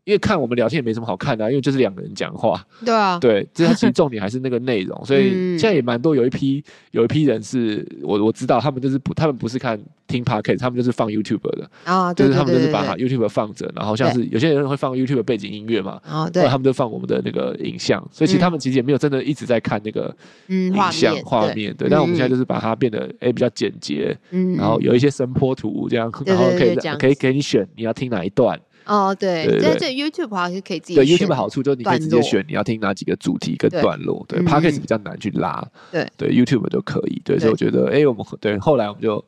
[0.07, 2.65] 因为看我们聊天也没什么好看的，啊，因为就是两个人讲话。
[2.87, 20.15] 对啊，对，这其实重点还是那个内容，所以现在也蛮多有一批有一批人是我我知道他们就是不他们不是看听 Podcast，他们就是放 YouTube 的啊，就是他们就是把 YouTube 放着，然后像是有些人会放 YouTube 背景音乐嘛，啊，对，他们就放我们的那个影像，所以其实他们其实也没有真的一直在看那个
[20.47, 28.57] 影像画面，对，但我们现在就是把它变得哎比较简洁，嗯，然后有一些声波图这样，然后可以可以给你选你要听哪一段。
[28.87, 30.95] 哦，对，在这 YouTube 的话是可以自己。
[30.95, 34.25] 对 YouTube 好处就是你可以直接选你要听哪几个主题跟段落。
[34.29, 35.67] 对，Podcast 比较难去拉。
[35.91, 37.21] 对对，YouTube 就可以。
[37.25, 39.23] 对，所以我觉得，哎，我们对后来我们就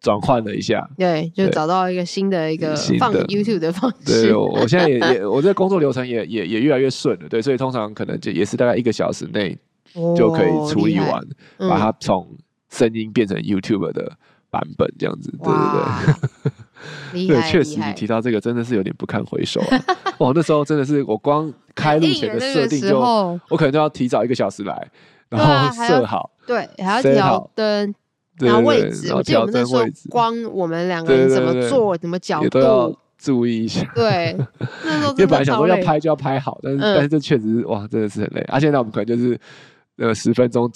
[0.00, 0.88] 转换了一下。
[0.96, 4.28] 对，就找到一个新的一个放 YouTube 的方式。
[4.28, 7.28] 对，我现在也 也，我这工作流程也也也越来越顺了。
[7.28, 9.58] 对，所以通常可能就也是大概一个小时内
[10.16, 11.20] 就可以处理完，
[11.58, 12.28] 把它从
[12.70, 14.16] 声音变成 YouTube 的
[14.50, 15.30] 版本这样子。
[15.30, 16.30] 对对对。
[17.12, 19.84] 对，确实你提到这个真的是有点不堪回首啊！
[20.18, 22.98] 哦，那时候真的是我光开路前的设定就，
[23.48, 24.90] 我可能就要提早一个小时来，
[25.28, 27.94] 然后设好，对，还要调灯，
[28.38, 33.84] 然后位置，我记得我们那时候光我们两个人怎么做，怎么角度都要注意一下。
[33.94, 34.36] 对，
[34.84, 38.44] 那时候因为本来想说要拍就要拍好，但是但是这确实是哇，真的是很累。
[38.48, 39.38] 而且那我们可能就是。
[39.96, 40.68] 呃，十分钟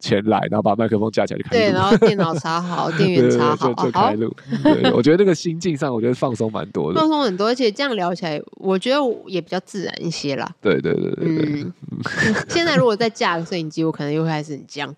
[0.00, 1.62] 前来，然后把麦克风架起来就开录。
[1.62, 4.34] 对， 然后电脑插好，电源插好，就开录。
[4.64, 6.98] 对，我觉得那个心境上，我觉得放松蛮多的。
[6.98, 10.50] 放松很多，而且这样聊起来，我觉得也比较自然一些啦。
[10.60, 11.62] 对对对对对。
[11.62, 11.72] 嗯。
[12.50, 14.92] 现在如果再架个摄影机，我可能又会开始很僵。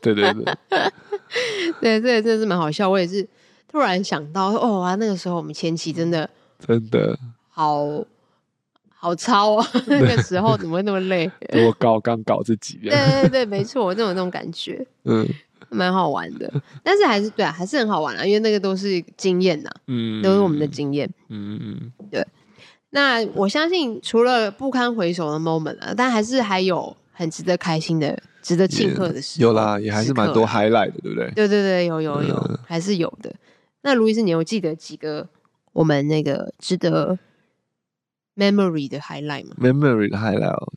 [0.00, 0.54] 对 对对。
[1.80, 2.88] 对，这也真的是蛮好笑。
[2.88, 3.26] 我也是
[3.70, 6.28] 突然想到，哦啊，那个时候我们前期真的
[6.66, 7.18] 真的
[7.50, 7.84] 好。
[9.06, 9.66] 好超啊！
[9.86, 11.30] 那个时候怎么会那么累？
[11.64, 12.76] 我搞刚搞自己。
[12.82, 12.90] 对
[13.22, 14.84] 对对，没错，我就有那种感觉。
[15.06, 15.24] 嗯，
[15.70, 21.08] 蛮好玩的，但是还是对啊，还是很好玩啊，因为那个都是经验呐，嗯，都是我们的经验。
[21.28, 22.26] 嗯嗯，对。
[22.90, 29.40] 那我相信，除了不堪回首的 moment 啊，但还是还有很值得开心的、值得庆贺的事。
[29.40, 31.30] 有啦，也还是蛮多 highlight 的，对不对？
[31.30, 33.32] 对对对，有有有，还是有的。
[33.82, 35.28] 那卢医师，你有记得几个
[35.72, 37.16] 我们那个值得
[38.36, 40.68] ？memory 的 highlight 吗？memory 的 highlight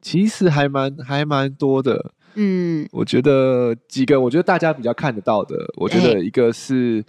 [0.00, 2.12] 其实还蛮还蛮多的。
[2.34, 7.04] 嗯，我觉得几个，我觉得大家比较看得到的，我觉得一个是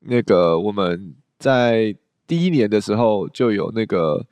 [0.00, 1.94] 那个我们在
[2.26, 4.24] 第一年的时候就有那个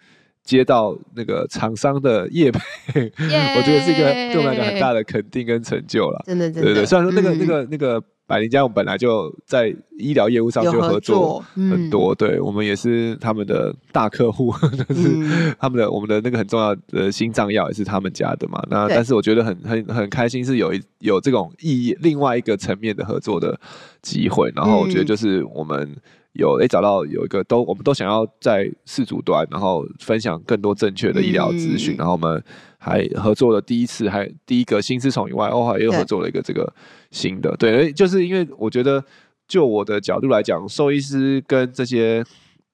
[0.45, 2.61] 接到那个厂商的业配
[3.19, 6.23] 我觉得是一个对我们来讲很大的肯定跟成就了。
[6.25, 8.03] 真的，真的，对对，虽然说那个、嗯、那个那个。
[8.29, 14.53] 百灵家我们本来就在医疗业务上就合作很多，对我们也是他们的大客户，
[14.89, 18.63] 就是他们的我们的那个很重要的心脏药也是他们家的嘛。
[18.71, 23.59] 那但是我觉得很很很开心，是有一有这种意义，另外一个层面的合作的
[24.03, 24.53] 机会。
[24.55, 25.97] 然后我觉得就是我们。
[26.35, 32.41] 有诶、欸，找到有一个都，我们都想要在饲主端，然后分享更多正确的医疗资讯，然后我们
[32.79, 36.73] 还合作了第一次，还第一个新丝虫以外，哦，又合作了一个这个
[37.11, 39.05] 新的，对，就是因为我觉得，
[39.47, 42.25] 就我的角度来讲，兽医师跟这些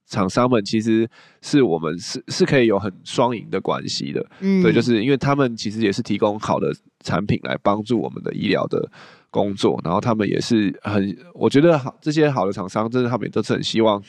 [0.06, 1.08] 厂商们其实
[1.42, 8.90] 是我们是是可以有很双赢的关系的，嗯，对，就是因为他们其实也是提供好的产品来帮助我们的医疗的。
[9.34, 14.00] 工作，然后他们也是很，我觉得好，这些好的厂商，真的他们也都是很希望，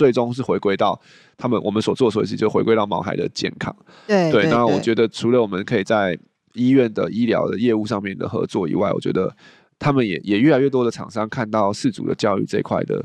[0.00, 0.98] 最终是回归到
[1.36, 3.74] 他们我们所做的所有事，就回归到毛孩的健康。
[4.06, 4.48] 对对。
[4.48, 6.18] 那我觉得除了我们可以在
[6.54, 9.30] 医院的医疗的业务上面的合作以外，我觉得
[9.78, 13.04] 他们也也越来越多的厂商看到饲主的教育这一块的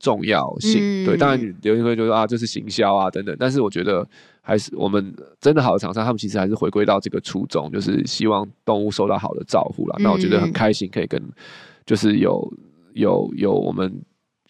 [0.00, 0.80] 重要性。
[0.82, 4.04] 嗯、对，当然有人会觉得啊，这是行销啊等等，但是我觉得。
[4.44, 9.96] 还是我们真的好的厂商，他们其实还是回归到这个初衷，就是希望动物受到好的照顾啦。
[10.00, 11.22] 那我觉得很开心，可以跟
[11.86, 12.52] 就是有
[12.94, 14.02] 有有我们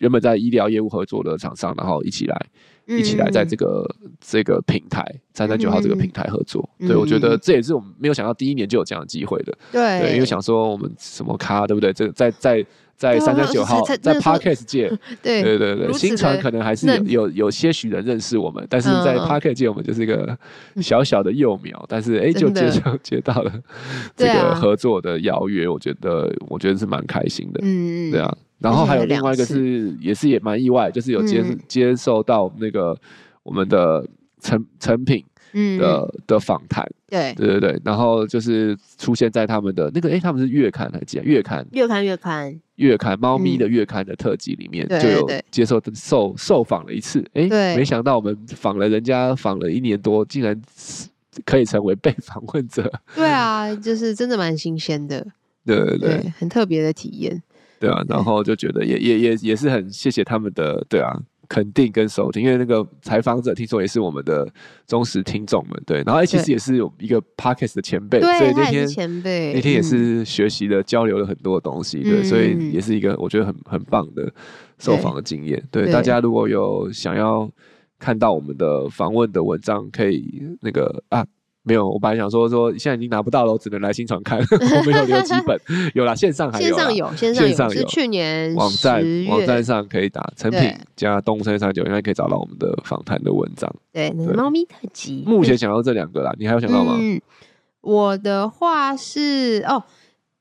[0.03, 2.47] 原本在医疗业务合作的厂商，然后一起来
[2.87, 3.89] 一起来在这个
[4.21, 6.69] 这个平台三三九号这个平台合作。
[6.81, 9.57] 对，我觉得这也是我们没有想到第一年就有这样的机会的。
[9.71, 11.93] 对，因为想说我们什么咖，对不对？
[11.93, 12.67] 这个在在。
[12.97, 14.89] 在三三九号，在 Podcast 界，
[15.23, 20.39] 对对对对，新传可能还是有有有些许人认识我们，但是在 Podcast 界，我们就是一个
[20.77, 23.53] 小小的幼苗，但是哎、欸，就接就 接到了
[24.17, 28.37] 这个合作的邀约，我觉得我觉得是蛮开心的，嗯对啊。
[28.61, 32.97] 然后还有另外一个是，也是也蛮意外，就是有接接受到那个
[33.43, 34.07] 我们的
[34.41, 35.25] 成成品。
[35.53, 35.79] 嗯。
[35.79, 37.35] 的的访谈，对。
[37.35, 41.67] 对对对，然后就是出现在他们的那个，哎，他们是月刊还是月刊？
[41.73, 42.61] 月刊月刊。
[42.77, 50.61] 月刊，猫咪的月刊的特辑里面就有接受受受访了一次，哎，没想到我们访了人家访了一年多，竟然
[51.45, 52.91] 可以成为被访问者。
[53.15, 55.25] 对啊，就是真的蛮新鲜的，
[55.65, 55.99] 对对。
[55.99, 57.41] 对，很特别的体验。
[57.79, 61.17] 对啊，然后就觉得也也也也是很谢谢他们的，对啊。
[61.53, 64.51] 肯定跟收听，因为那个采访者听说也是我们的
[64.87, 69.53] 忠实听众们，对，然后其实也是有一个 Podcast 的前辈，所以那天前辈。
[69.53, 74.33] 那天也是学习了、嗯、交流了很多东西，对，所以也是一个我觉得很很棒的
[74.79, 77.47] 受访的经验，对，对，大家如果有想要
[77.99, 81.27] 看到我们的访问的文章，可以那个啊。
[81.65, 84.39] 没有，我本来想说说，现在已经拿不到了，我只能来新传看。
[84.39, 85.57] 我没有留几本，
[85.95, 93.73] 有啦，线上还有，线上有，线上有，去年网站网站上可以打成品加动物三九，应该可以找到我们的访谈的文章。
[93.93, 95.23] 对，猫咪特辑。
[95.25, 96.97] 目前想到这两个啦，你还有想到吗？
[96.99, 97.21] 嗯，
[97.81, 99.85] 我的话是哦，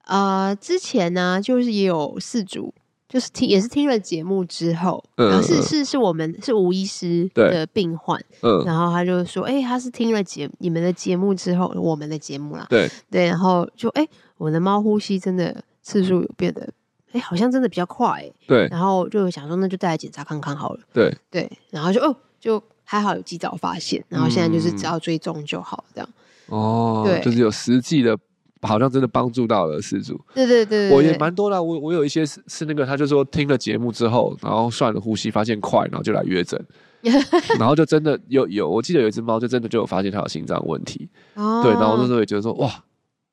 [0.08, 2.74] 呃，之前呢，就是也有饲主。
[3.12, 12.89] 就是听也是听了节目之后，嗯、然后是是是我们是吴医师的病患，嗯，然后他就说，哎、欸，他是听了节你们的节目之后，我们的节目啦，对。
[13.10, 16.62] 对，然后就哎、欸，我的猫呼吸真的次数有变得，
[17.08, 21.13] 哎、欸，好像真的比较快、欸，对，然后就想说那就带来检查看看好了，对。
[21.30, 26.10] 对，然后就哦就还好有及早发现，然后现在就是只要追踪就好这样，
[26.47, 28.17] 哦，对，就是有实际的。
[28.67, 31.62] 好像真的帮助到了饲主，对对对，对，我也蛮多的。
[31.62, 36.63] 我我有一些是是那个，他就说听了节目之后，然后算了呼吸，发现快，然后就来约诊，
[37.58, 42.69] 然后就真的有有，我记得有一只猫就真的就有发现它有心脏问题，哦，对，然后那时候也觉得说哇，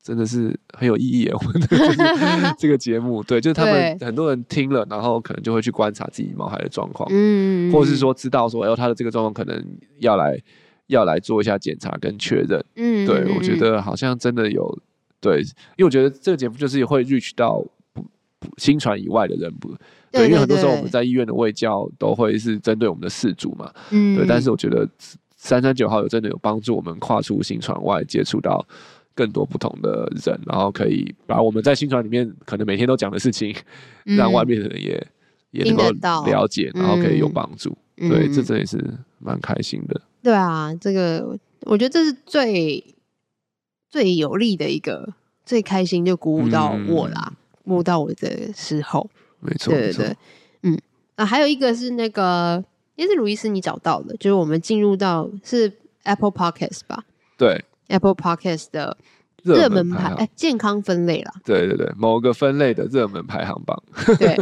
[0.01, 1.97] 真的是很有意义，我们的就是
[2.57, 9.63] 这个节目，对，就是他们很多人听了，然后可能就会去观察自己毛孩的状况，嗯，或者是说知道说，哎呦，他的这个状况可能
[9.99, 10.41] 要来
[10.87, 14.77] 要来做一下检查跟确认，嗯，对，我觉得好像真的有。
[15.21, 15.41] 对，
[15.75, 18.01] 因为我觉得这个节目就是会 reach 到不
[18.39, 19.75] 不新传以外的人不，
[20.11, 24.87] 对，因为很多时候我们在医院的卫教都会是针对我们的事主嘛，嗯，对，但是我觉得
[25.35, 28.65] 三三九号有真的有帮助我们跨出新传外，接触到
[29.13, 33.53] 更多不同的人，然后可以把我们在新传里面可能每天都讲的事情，
[34.05, 35.07] 嗯、让外面的人也
[35.51, 35.91] 也能够
[36.25, 38.81] 了解，然后可以有帮助，嗯、对，这真的是
[39.19, 40.01] 蛮开心的。
[40.23, 42.95] 对啊，这个我觉得这是最。
[43.91, 45.15] 最有利的一个，
[45.49, 47.35] 最开心就鼓舞到我啦，嗯、
[47.65, 50.17] 鼓舞到我的时候，没错，对对对，
[50.61, 50.79] 嗯
[51.15, 52.63] 啊，还有一个是那个，
[52.95, 55.73] 也是鲁伊斯你找到的，就是我们进入到是
[56.03, 57.03] Apple Podcast 吧？
[57.35, 58.95] 对，Apple Podcast 的
[59.41, 61.33] 热门排哎，健康分类啦。
[61.43, 63.81] 对对对，某个分类的热门排行榜。
[64.19, 64.37] 对，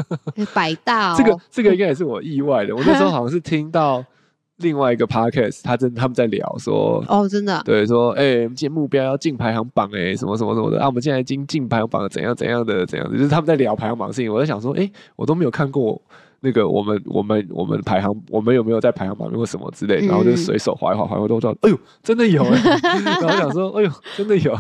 [0.54, 1.16] 百大、哦。
[1.18, 2.76] 这个这个应该也是我意外的。
[2.76, 4.04] 我那时候好像是听到
[4.58, 14.34] 另外一个 podcast，他真他们在聊说，哦，真的、啊，对，说哎，我们今天目标要进排行榜哎，什么什么什么的啊，我们现在已经进排行榜了，怎样怎样的怎样的，就是他们在聊排行榜的事情。
[14.34, 16.02] 我在想说，哎，我都没有看过。
[16.40, 22.62] 那个我们我们我们排行我们有没有在排行榜或什么之类，然后就随手划一划，划一划都知道，哎呦，真的有哎，
[23.22, 24.56] 然后想说，哎呦，真的有，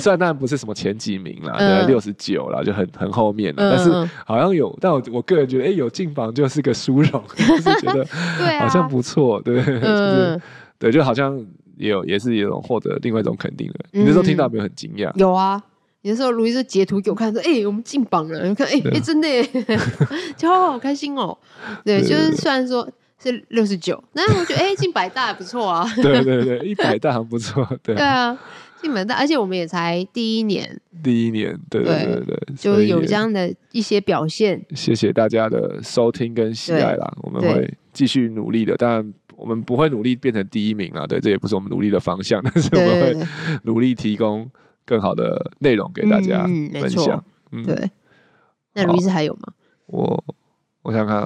[0.00, 3.90] 虽然当然不是什么前几名啦，对，六十九啦，就很很后面了，但是
[4.26, 8.04] 好像有，但我我个人觉得，哎，有进榜就是个殊荣， 就是觉得
[8.58, 10.40] 好像不错，对，就是
[10.78, 11.38] 对，就好像
[11.76, 13.80] 也有也是一种获得另外一种肯定的。
[13.92, 15.12] 你那时候听到有没有很惊讶？
[15.16, 15.62] 有啊。
[16.02, 18.46] 有的时候，卢医师截图给我看，说：“哎、欸，我们进榜了！
[18.48, 19.46] 你看，哎、欸，哎、欸，真的耶，
[20.36, 21.36] 就好开心哦。”
[21.84, 22.88] 对，就是虽然说
[23.22, 25.86] 是六十九，但是我觉得，哎、欸，进百大还不错啊。
[25.96, 27.66] 对对对，一百大还不错。
[27.82, 28.38] 对对啊，
[28.80, 30.80] 进百大，而且我们也才第一年。
[31.02, 34.64] 第一年，对对对对，就有这样的一些表现。
[34.74, 38.74] 谢谢大家的收听跟喜爱啦，我们会继续努力的。
[38.76, 43.26] 当然，我们不会努力变成第一名啊，对，这也不是我们努力的方向，但是我们会
[43.64, 44.50] 努力提供。
[44.90, 47.24] 更好的内容给大家分享。
[47.52, 47.88] 嗯，对。
[48.74, 49.52] 那卢医师还有吗？
[49.86, 50.24] 我
[50.82, 51.22] 我想看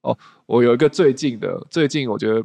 [0.00, 0.16] 哦，
[0.46, 2.42] 我有一个最近的，最近我觉得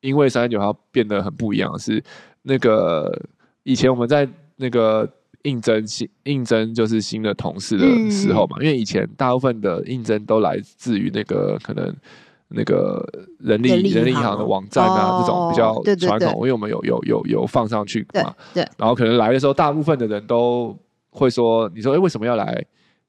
[0.00, 2.00] 因为三十九号变得很不一样，是
[2.42, 3.20] 那个
[3.64, 5.12] 以前我们在那个
[5.42, 11.92] 应征新应征就是新的同事的时候嘛，因为以前大部分的应征都来自于那个可能。
[12.48, 13.04] 那个
[13.38, 18.62] 人力人力银行的网站啊，这种比较传统，因为我们有有有有放上去嘛，对。
[18.76, 20.76] 然后可能来的时候，大部分的人都
[21.10, 22.64] 会说：“你说，哎，为什么要来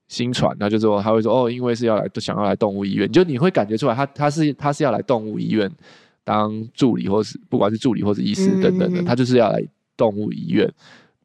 [0.07, 5.69] 新传？”他就说他会说：“哦，因为是要来，想要来动物医院。”就你会感觉出来，他他是他是要来动物医院
[6.23, 9.63] 当助理，或是不管是助理或是医师等等的，他就是要来
[9.97, 10.71] 动物医院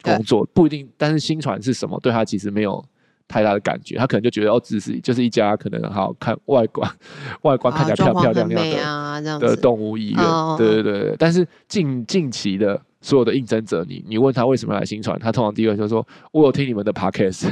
[0.03, 0.89] 工作，不一定。
[0.99, 1.99] 但是新传是什么？
[2.01, 2.85] 对他其实没有。
[3.31, 6.91] 太大的感觉，他可能就觉得哦，只是就是一家可能好看外观，
[7.43, 10.25] 外观看起来漂漂亮亮的的动物医院，
[10.59, 11.15] 对对对。
[11.17, 17.49] 但是近近期的所有的应征者，你你问他为什么要来新传，他通常第一个就说，我有听你们的 podcast，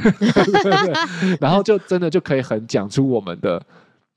[1.40, 3.62] 然后就真的就可以很讲出我们的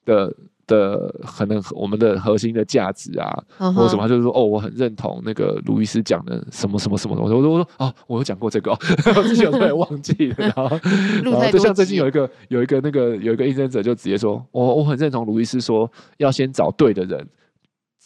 [0.05, 0.34] 的。
[0.72, 3.74] 的可能我们的核心的价值啊，uh huh.
[3.74, 8.78] 或者什么，就是说哦，我很认同那个鲁医师讲的什么什么什么，东西我说我说哦，我有讲过这个，哦，
[9.28, 10.80] 之前我都忘记了， 然后
[11.24, 17.28] 然后就像最近有一个有一个那个有一个应征者就直接说，我我很认同鲁医师说要先找对的人。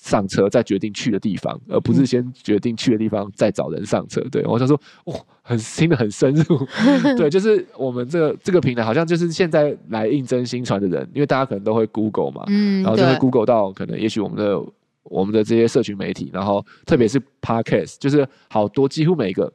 [0.06, 4.22] 上车再决定去的地方，而不是先决定去的地方再找人上车。
[4.32, 6.68] 对，我想说，哇，很听得很深入。
[7.18, 14.64] 对，就是我们这个这个平台，好像就是现在来应征新传的人，因为大家可能都会 Google 嘛，嗯，然后就会 Google 到可能也许我们的
[15.06, 19.51] 我们的这些社群媒体，然后特别是 Podcast，就是好多几乎每个。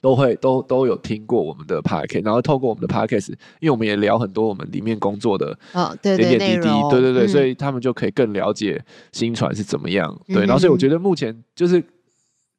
[0.00, 3.30] 都会都都有听过我们的 podcast，然后透过我们的 podcast，
[3.60, 5.58] 因为我们也聊很多我们里面工作的
[6.00, 8.80] 点点滴滴，对对对，所以他们就可以更了解
[9.12, 10.16] 新传是怎么样。
[10.26, 11.82] 对，然后所以我觉得目前就是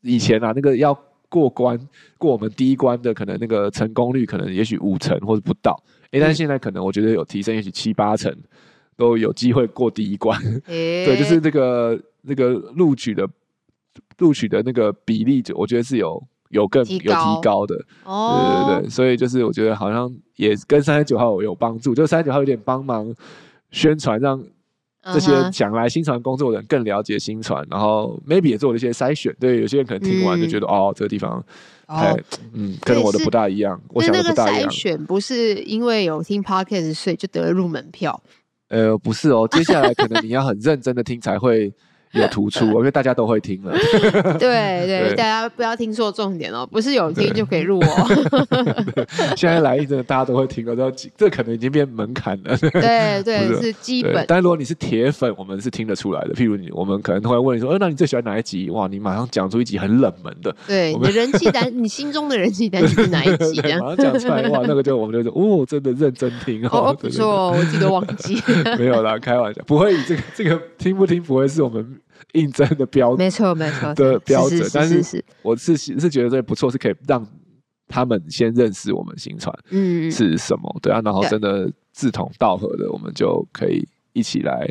[0.02, 0.94] 以前啊，那个要
[1.30, 1.80] 过关
[2.18, 5.82] 过我们第一关的，可能那个成功率可能也许五成或者不到，
[6.12, 8.36] 哎，但是现在可能我觉得有提升，也许七八成
[8.98, 10.38] 都有机会过第一关。
[10.68, 13.26] 对，就是那个那个录取的
[14.18, 16.22] 录取的那个比例，就我觉得是有。
[16.50, 17.00] 有更有提
[17.42, 23.14] 高的，哦、对对对，所以就是我觉得好像也跟三十九号有帮助，就三十九号有点帮忙
[23.72, 24.44] 宣传，让
[25.14, 29.36] 这些想来新传工作的人更了解新传，然后 maybe 也做了一些筛选。
[29.40, 31.44] 对，有些人可能听完就觉得、嗯、哦，这个地方
[31.88, 32.20] 太，哦、
[32.54, 34.70] 嗯，跟我的不大一样，我想的不大一样。
[34.70, 38.22] 筛选不是因为有听 podcast 所以就得了入门票？
[38.70, 41.72] 呃，不是哦，接下来可能你要很认真的听才会。
[42.14, 43.72] 有突出， 因为大家都会听了。
[44.40, 48.56] 对对，大家不要听错重点哦，不是有听就可以入哦。
[49.38, 52.58] 现在来一阵，大家都会听了，这这可能已经变门槛了。
[52.58, 54.26] 对对，是基本。
[54.28, 56.34] 但如果你是铁粉，我们是听得出来的。
[56.34, 60.56] 譬如你，我们可能会问你说：“呃，那你最喜欢哪一集？”哇，你马上讲出一集很冷门的。
[60.68, 63.62] 对，你的人气单，你心中的人气单是哪一集？
[63.80, 68.42] 马上讲出来，哇，那个就我们就说：“哦，真的认真听哦。”不错，我记得忘记。
[68.78, 71.99] 没有啦，开玩笑，不会以这个这个听不听不会是我们。
[72.34, 77.26] 应征的标准，没错没错的标准，但是我是是觉得这不错，是可以让
[77.88, 84.68] 他们先认识我们新传，嗯是什么，对啊，然后真的志同道合的，我们就可以一起来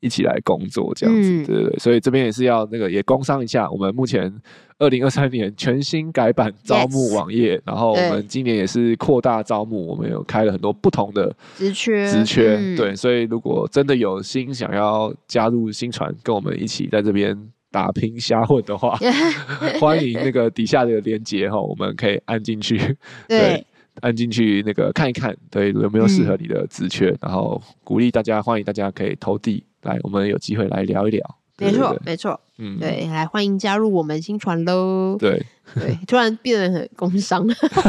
[0.00, 4.32] 一起来工作这样子，对对对，所以这边也是要那个也工商一下，我们目前。
[4.80, 17.36] 二零二三年全新改版 招募网页然后我们今年也是扩大招募，我们有开了很多不同的职缺，职缺，对，所以如果真的有心想要加入新传，跟我们一起在这边
[17.72, 18.96] 打拼瞎混的话，
[19.80, 22.78] 欢迎那个底下的连接哈，我们可以按进去，
[23.26, 23.66] 对，对
[24.02, 31.38] 按进去那个看一看，对，有没有适合你的职缺，嗯、然后鼓励大家，欢迎大家可以投递来，我们有机会来聊一聊。
[31.60, 35.16] 没错，没错，嗯，对，来欢迎加入我们新传喽。
[35.18, 37.44] 对对，突然变得很工商，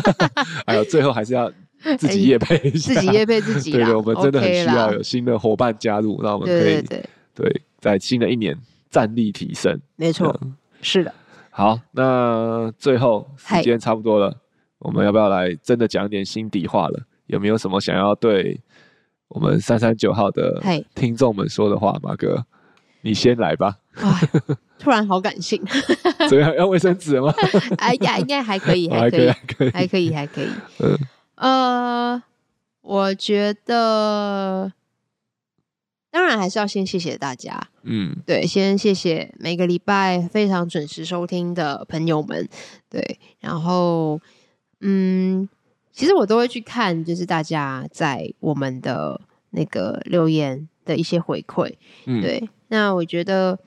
[0.66, 1.52] 还有最后还是要
[1.98, 3.72] 自己业配，自己业配自己。
[3.72, 6.82] 对对，我们真的很需要有新的伙伴加入，那我们可以
[7.36, 8.58] 对，在新的一年
[8.90, 9.80] 战力提升。
[9.96, 10.36] 没错，
[10.82, 11.14] 是的。
[11.52, 14.36] 好，那最后时间差不多了，
[14.80, 17.00] 我们要不要来真的讲一点心底话了？
[17.28, 18.60] 有没有什么想要对
[19.30, 20.62] 我们三三九号的
[20.94, 22.46] 听众们说的话，马哥？
[23.02, 23.78] 你先来吧。
[24.78, 25.62] 突然好感性。
[26.30, 26.54] 怎么样？
[26.56, 27.34] 要卫生纸吗？
[27.80, 29.30] 哎呀，应该还可以，还可以，
[29.72, 30.50] 还可以，还可以，
[31.36, 32.22] 呃，
[32.82, 34.74] 我觉得，
[36.12, 37.70] 当然还是要先谢谢大家。
[37.84, 42.48] 嗯，对，先谢谢每个礼拜非常准时收听的朋友们。
[42.90, 44.20] 对，然后，
[44.82, 45.48] 嗯，
[46.00, 49.20] 其实我都会去看，就是大家在我们的
[49.50, 51.74] 那个留言的一些回馈。
[52.06, 52.50] 嗯，对。
[52.70, 53.60] 那我觉得，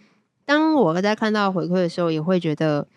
[0.47, 2.89] 当我在看到回馈的时候，也会觉得，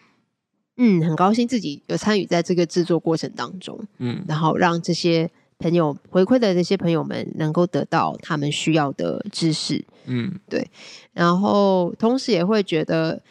[0.78, 5.30] 嗯，很高兴自己有参与在这个制作过程当中，嗯，然后让这些
[5.60, 10.72] 朋友回馈的这些朋友们能够得到他们需要的知识，嗯，对，
[11.12, 13.22] 然后同时也会觉得，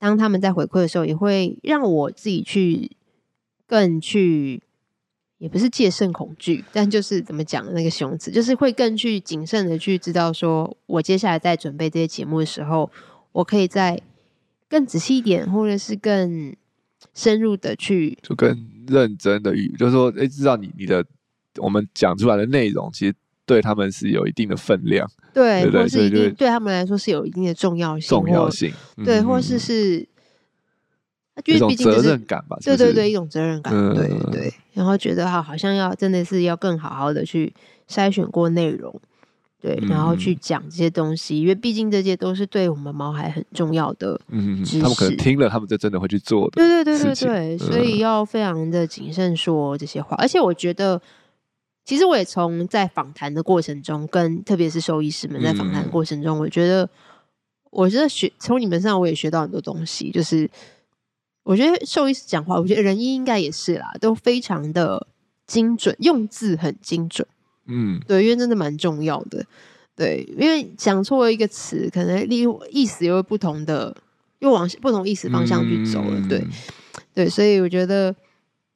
[0.00, 2.90] 当他们在回馈的时候，也会让我自己去
[3.68, 4.60] 更去。
[5.42, 12.88] 也不是戒慎恐惧，但就是怎么讲那个形容词，就是会更去谨慎的去知道，说我接下来在准备这些节目的时候，
[13.32, 14.00] 我可以再
[14.68, 16.54] 更仔细一点，或者是更
[17.12, 21.04] 深入的去，就更认真的语，就是说，哎、欸，知道你你的
[21.56, 23.12] 我们讲出来的内容，其实
[23.44, 30.06] 对他们是有一定的分量，对，对对或是一定对他们来说是有一定的重要性，重要性，或对，或是是。
[31.46, 34.52] 一种责任感吧，对对对，一种责任感，对对。
[34.74, 37.52] 然后觉得哈，好像要真的是要更好好的去
[37.88, 38.94] 筛选过内容，
[39.60, 44.20] 对，然后去讲这些东西，因为毕竟这些都是对我们毛孩很重要的
[44.64, 44.80] 知识。
[44.80, 46.52] 他们可能听了，他们就真的会去做的。
[46.56, 50.16] 对对对对对，所以要非常的谨慎说这些话。
[50.16, 51.00] 而且我觉得，
[51.84, 56.88] 其实我也从在访谈的过程中，跟特别是兽医师们在访谈的过程中，我觉得，
[57.70, 60.48] 我觉得学从你们身上我也学到很多东西，就是。
[61.44, 65.08] 我觉得兽医师讲话，我觉得人医应该也是啦，都非常的
[65.44, 67.26] 精准，用字很精准。
[67.66, 69.44] 嗯，对，因为真的蛮重要的。
[69.96, 73.94] 对，因为讲错了一个词，可能意意思又不同的，
[74.38, 76.18] 又往不同意思方向去走了。
[76.18, 76.46] 嗯、对，
[77.12, 78.14] 对，所以我觉得，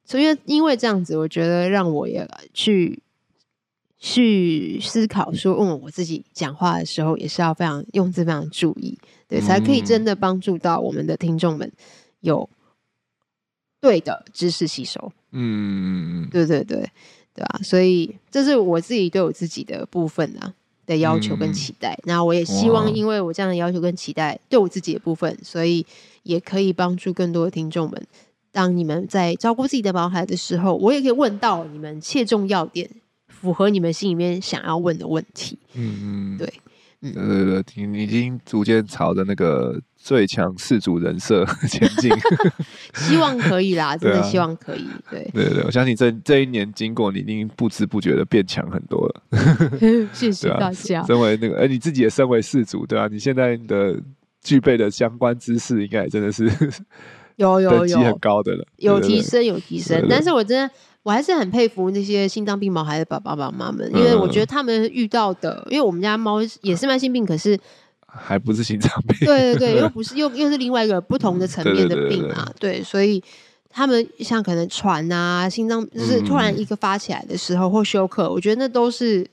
[0.03, 3.01] 所以因为这样子，我觉得让我也去
[3.97, 8.97] 去思考说，说嗯，我自己讲话的时候也是要非常用字非常注意，
[9.27, 11.71] 对，才可以真的帮助到我们的听众们
[12.19, 12.49] 有。
[13.79, 16.77] 对的知识吸收，嗯，对对对，
[17.33, 17.59] 对吧？
[17.63, 20.53] 所以这是我自己对我自己的部分啊
[20.85, 21.97] 的要求跟期待。
[22.05, 25.85] 那、嗯、我也希望，因为我这样的要求跟期待对我自己的部分，所以
[26.23, 28.07] 也可以帮助更多的听众们。
[28.51, 32.89] 当你们在照顾自己的毛孩的时候，我也可以问到你们切中要点，
[33.27, 35.59] 符合你们心里面想要问的问题。
[35.73, 36.51] 嗯嗯，对。
[36.99, 42.09] 对对对，你已经逐渐朝着那个最强饲主人设 前进，
[42.95, 44.87] 希望可以啦，真的希望可以。
[45.11, 49.21] 对、啊、对我相信这这一年经过，你已经不知不觉的变强很多了。
[50.13, 51.03] 谢谢大家。
[51.03, 54.01] 身为那个，哎，你自己也身为饲主，对啊，你现在的
[54.41, 56.49] 具备的相关知识，应该也真的是
[57.35, 60.07] 有有有很高的了，有提升有提升。
[60.09, 60.73] 但是我真的。
[61.03, 67.57] 我还是很佩服那些心脏病毛孩的爸爸妈妈们，因为我觉得他们遇到的，因为我们家猫也是慢性病，可是
[68.19, 69.17] 还不是心脏病。
[69.27, 72.51] 对对对，又 不是又又是另外一个不同的层面的病啊。
[72.59, 73.23] 对，所以
[73.69, 79.25] 他们像可能喘啊，心脏就是突然一个发起来的时候或休克，我觉得那都是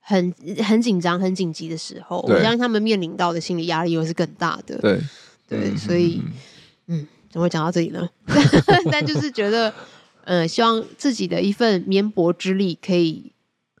[0.00, 0.32] 很
[0.64, 2.20] 很紧张、很紧急的时候。
[2.28, 4.78] 我相信他们面临到的心理压力又是更大的。
[4.78, 5.00] 对
[5.48, 6.22] 对，所以
[6.86, 8.08] 嗯，怎么会讲到这里呢？
[8.90, 9.72] 但就是觉得。
[10.24, 13.32] 嗯，希望自己的一份绵薄之力可以，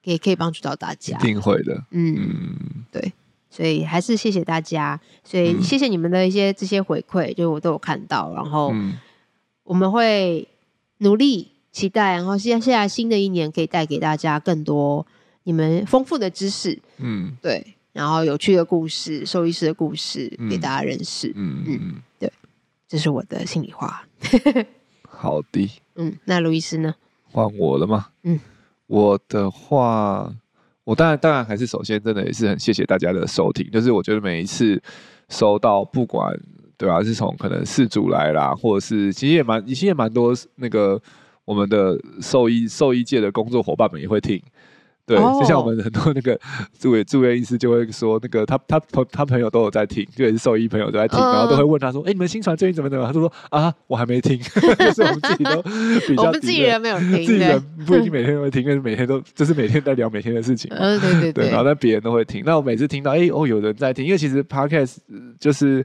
[0.02, 1.16] 也可以帮助到大家。
[1.18, 1.74] 一定会的。
[1.90, 2.56] 嗯，嗯
[2.90, 3.12] 对，
[3.50, 8.72] 所以还是谢谢大家，所以谢谢你们的一些这些回馈，就我都有看到，然后
[9.64, 10.46] 我们会
[10.98, 15.06] 努力期待，然后现在新的一年可以带给大家更多
[15.42, 16.78] 你们丰富的知识。
[16.98, 21.32] 嗯，对，然后有趣的故事，兽医师的故事给大家认识。
[21.34, 22.32] 嗯嗯，对，
[22.86, 24.06] 这是我的心里话。
[25.08, 26.94] 好的，嗯，那卢医师呢？
[27.32, 28.08] 换我了吗？
[28.22, 28.38] 嗯，
[28.86, 30.32] 我的话，
[30.90, 34.82] 我当然当然还是首先真的也是很谢谢大家的收听，就是我觉得每一次
[35.28, 36.36] 收到不管
[36.76, 41.00] 对啊，是从可能事主来啦，或者是其实也蛮，其实也蛮多那个
[41.44, 44.42] 我们的兽医兽医界的工作伙伴们也会听。
[45.10, 46.38] 对，就像我们很多那个
[46.78, 54.38] 住院住院医师就会说，那个他他朋他朋友都有在听，就也是兽医朋友都在听，然后都会问他说：“哎，你们新传最近怎么怎么？”他就说：“啊，我还没听。
[54.78, 55.62] ”就是我们自己都
[56.06, 60.70] 比较，我们自己人没有听， 自己人不一定每天都会听，因为每天都就是每天在聊每天的事情。
[60.72, 61.48] 嗯，对对对。
[61.48, 64.98] 然后但别人都会听，那我每次听到哎哦有人在听，因为其实 Podcast
[65.40, 65.84] 就是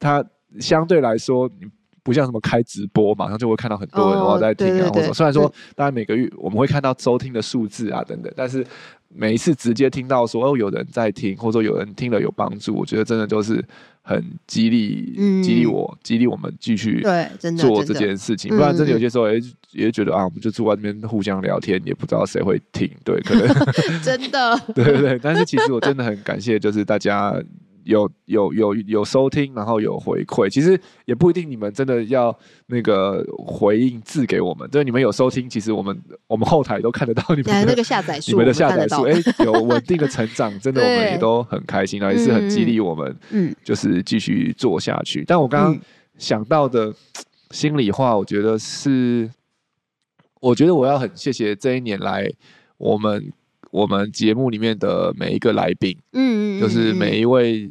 [0.00, 0.24] 它
[0.58, 1.68] 相对来说你。
[2.04, 4.88] 不像什么开直播，马上就会看到很多人都在听啊。
[4.92, 8.64] 或者虽然说，大家每个月我们会看到收听的数字啊等等，但是
[9.08, 13.64] 每一次直接听到说哦有人在听，或者说有人听了有帮助，我觉得真的就是
[14.02, 18.50] 很激励，嗯、激励我，激励我们继续对做这件事情。
[18.50, 19.40] 不然真的有些时候也
[19.72, 23.48] 也觉得啊，我们就坐在那边互相聊天，也不知道谁会听，对，可能
[24.04, 25.18] 真的， 对对对。
[25.22, 27.34] 但是其实我真的很感谢，就是大家。
[27.84, 45.24] 有有有有收听，然后有回馈，其实也不一定你们真的要那个回应字给我们，对，你们有收听，其实我们我们后台都看得到你们的那个下载数， 你们的下载数，哎、欸，有稳定的成长，真的我们也都很开心啊，也是很激励我们，嗯，就是继续做下去。
[45.26, 45.80] 但我刚刚
[46.18, 46.92] 想到的
[47.50, 49.30] 心里话，我觉得是，
[50.40, 52.30] 我觉得我要很谢谢这一年来
[52.78, 53.32] 我们。
[53.74, 57.68] 我们节目里面的每一个来宾，嗯嗯，就是每一位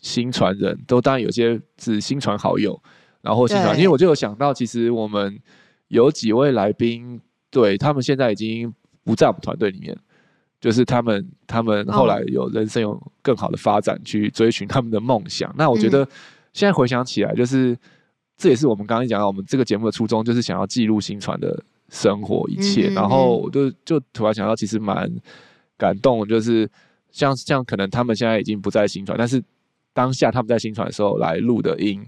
[0.00, 2.76] 新传人都，当然有些是新传好友，
[3.22, 5.38] 然后新传，因为我就有想到，其实我们
[5.86, 7.20] 有几位来宾，
[7.52, 8.74] 对，他们现在已经
[9.04, 9.96] 不在我们团队里面，
[10.60, 15.54] 就是他们他们后来有人生有更好的发展，去追寻他们的梦想。
[15.56, 16.04] 那我觉得
[16.52, 17.78] 现在回想起来，就是
[18.36, 21.62] 这也是我们刚刚讲到，我们这个节目的初衷，就是想要记录新传的。
[21.90, 25.10] 生活一切，然后我就就突然想到，其实蛮
[25.76, 26.68] 感动，就是
[27.10, 29.42] 像像可能他们现在已经不在新传，但是
[29.92, 32.04] 当下他们在新传的时候来录的音，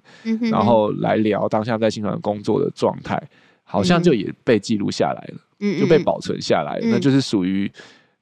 [0.50, 3.22] 然后来聊当下在新传工作的状态，
[3.62, 7.70] 好像就也被记录下来了，就被保存下来了，那就是属于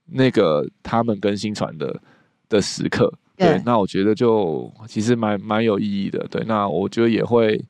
[0.07, 2.01] 那个他们跟新传的
[2.49, 3.13] 的时刻。
[3.37, 6.27] 对，那我觉得就其实蛮蛮有意义的。
[6.31, 7.65] 对，那我觉得也会。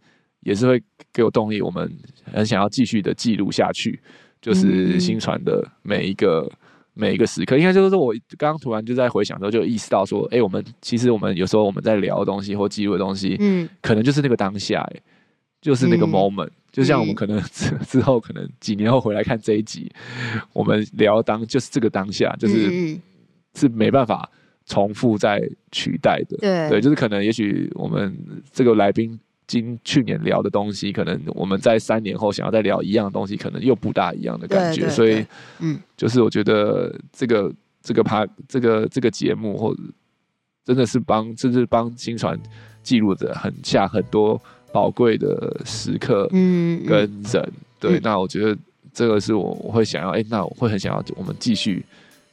[0.45, 0.82] 也是会
[1.12, 1.90] 给我动力，我们
[2.32, 3.99] 很想要继续的记录下去，
[4.40, 6.51] 就是新传的每一个
[6.92, 7.57] 每一个时刻。
[7.57, 15.01] 应该就是说，我刚刚突然就在回想的时候，就意识到说，哎，我们其实我们有时候我们在聊的东西或记录的东西，嗯，可能就是那个当下，哎，
[15.61, 16.51] 就是那个 moment。
[16.70, 19.90] 就像我们可能之之后，可能几年后回来看这一集，
[20.53, 22.99] 我们聊当就是这个当下，就是
[23.55, 24.28] 是没办法
[24.66, 25.40] 重复再
[25.70, 26.36] 取代的。
[26.38, 28.14] 对对，就是可能也许我们
[28.53, 29.18] 这个来宾。
[29.47, 34.88] 今去年聊的东西，可能我们在三年后想要再聊一样的东西，可能又不大一样的感觉。
[34.88, 35.24] 所以，
[35.61, 39.80] 嗯，就是我觉得这个这个趴这个这个节目，或者
[40.64, 42.40] 真的是帮，甚至帮新传
[42.82, 44.40] 记录着很下很多
[44.72, 47.53] 宝贵的时刻，嗯，跟人。
[47.78, 48.57] 对，那我觉得
[48.95, 51.84] 这个是我我会想要，哎，那我会很想要我们继续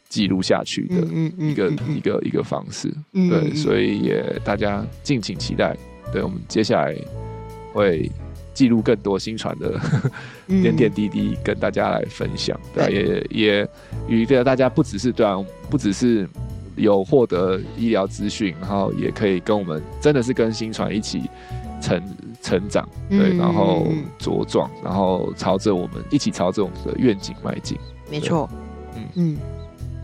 [0.07, 0.95] 记录下去的
[1.37, 2.89] 一个一个一个方式。
[3.11, 5.75] 对，所以也大家敬请期待。
[6.11, 6.95] 对，我们接下来
[7.73, 8.11] 会
[8.53, 9.79] 记录更多新传的
[10.47, 12.59] 点点滴滴，跟大家来分享。
[12.73, 13.69] 对，也也
[14.07, 15.37] 与这个大家不只是对啊，
[15.69, 16.27] 不只是
[16.75, 21.23] 有获得医疗资讯，然后也可以跟我们真的是跟新传一起
[21.81, 22.01] 成
[22.41, 23.87] 成长，对，然后
[24.19, 27.77] 茁壮，然后朝着我们一起朝着我们的愿景迈进。
[28.09, 28.49] 没错，
[28.95, 29.07] 嗯。
[29.15, 29.37] 嗯。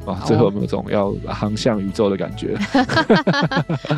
[0.07, 2.57] 哇，最后有没有种要航向宇宙的感觉？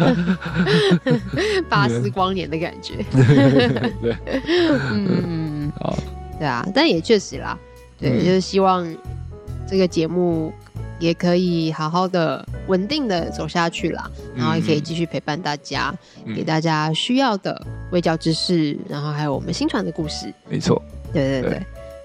[1.70, 2.96] 巴斯光年的感觉。
[4.02, 4.18] 对，
[4.92, 5.96] 嗯，好，
[6.40, 7.56] 对啊，但也确实啦，
[8.00, 8.92] 对，嗯、就是希望
[9.68, 10.52] 这个节目
[11.00, 15.94] 也可以好好的、稳定的走下去啦，然后也可以继续陪伴大家，
[16.26, 20.34] 嗯、给大家需要的卫教知识，然后还有我们新传的故事。
[20.50, 20.82] 没错，
[21.14, 21.52] 对对对。
[21.52, 21.62] 对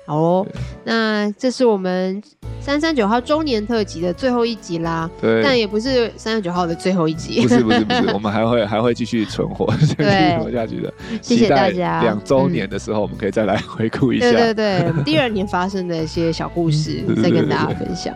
[0.07, 0.47] 好哦，
[0.85, 2.23] 那这是我们
[2.61, 5.09] 三三九号周年特辑的最后一集啦。
[5.21, 7.41] 对，但也不是三十九号的最后一集。
[7.41, 10.05] 不是不是不是， 我们还会还会继续存活，继续
[10.39, 10.93] 活下去的。
[11.23, 12.03] 谢谢大家。
[12.03, 14.31] 两周年的时候，我们可以再来回顾一下。
[14.31, 18.15] 对对对，第二年发生的一些小故事， 再跟大家分享。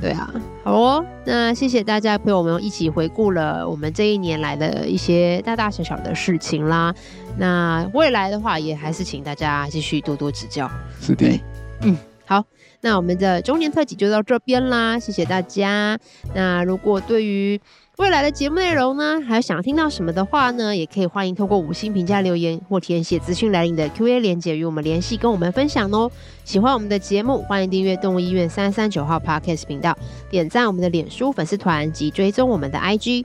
[0.00, 0.32] 对啊，
[0.64, 6.92] 好哦，那谢谢大家陪我们一起回顾了我们这一年来的一些大大小小的事情啦。
[7.38, 10.70] 那未来的话，也还是请大家继续多多指教。
[11.00, 11.40] 是的，
[11.82, 12.44] 嗯，好，
[12.80, 15.98] 那我们的中年特辑就到这边啦，谢谢大家。
[16.34, 17.60] 那如果对于
[17.96, 26.10] 未来的节目内容呢，还有想听到什么的话呢，也可以欢迎透过五星评价留言或填写资讯栏里的 Q&A 连接与我们联系，跟我们分享哦。
[26.44, 29.96] 喜欢我们的节目，欢迎订阅动物医院三三九号 Podcast 频道，
[30.30, 33.24] 点赞我们的脸书粉丝团及追踪我们的 IG。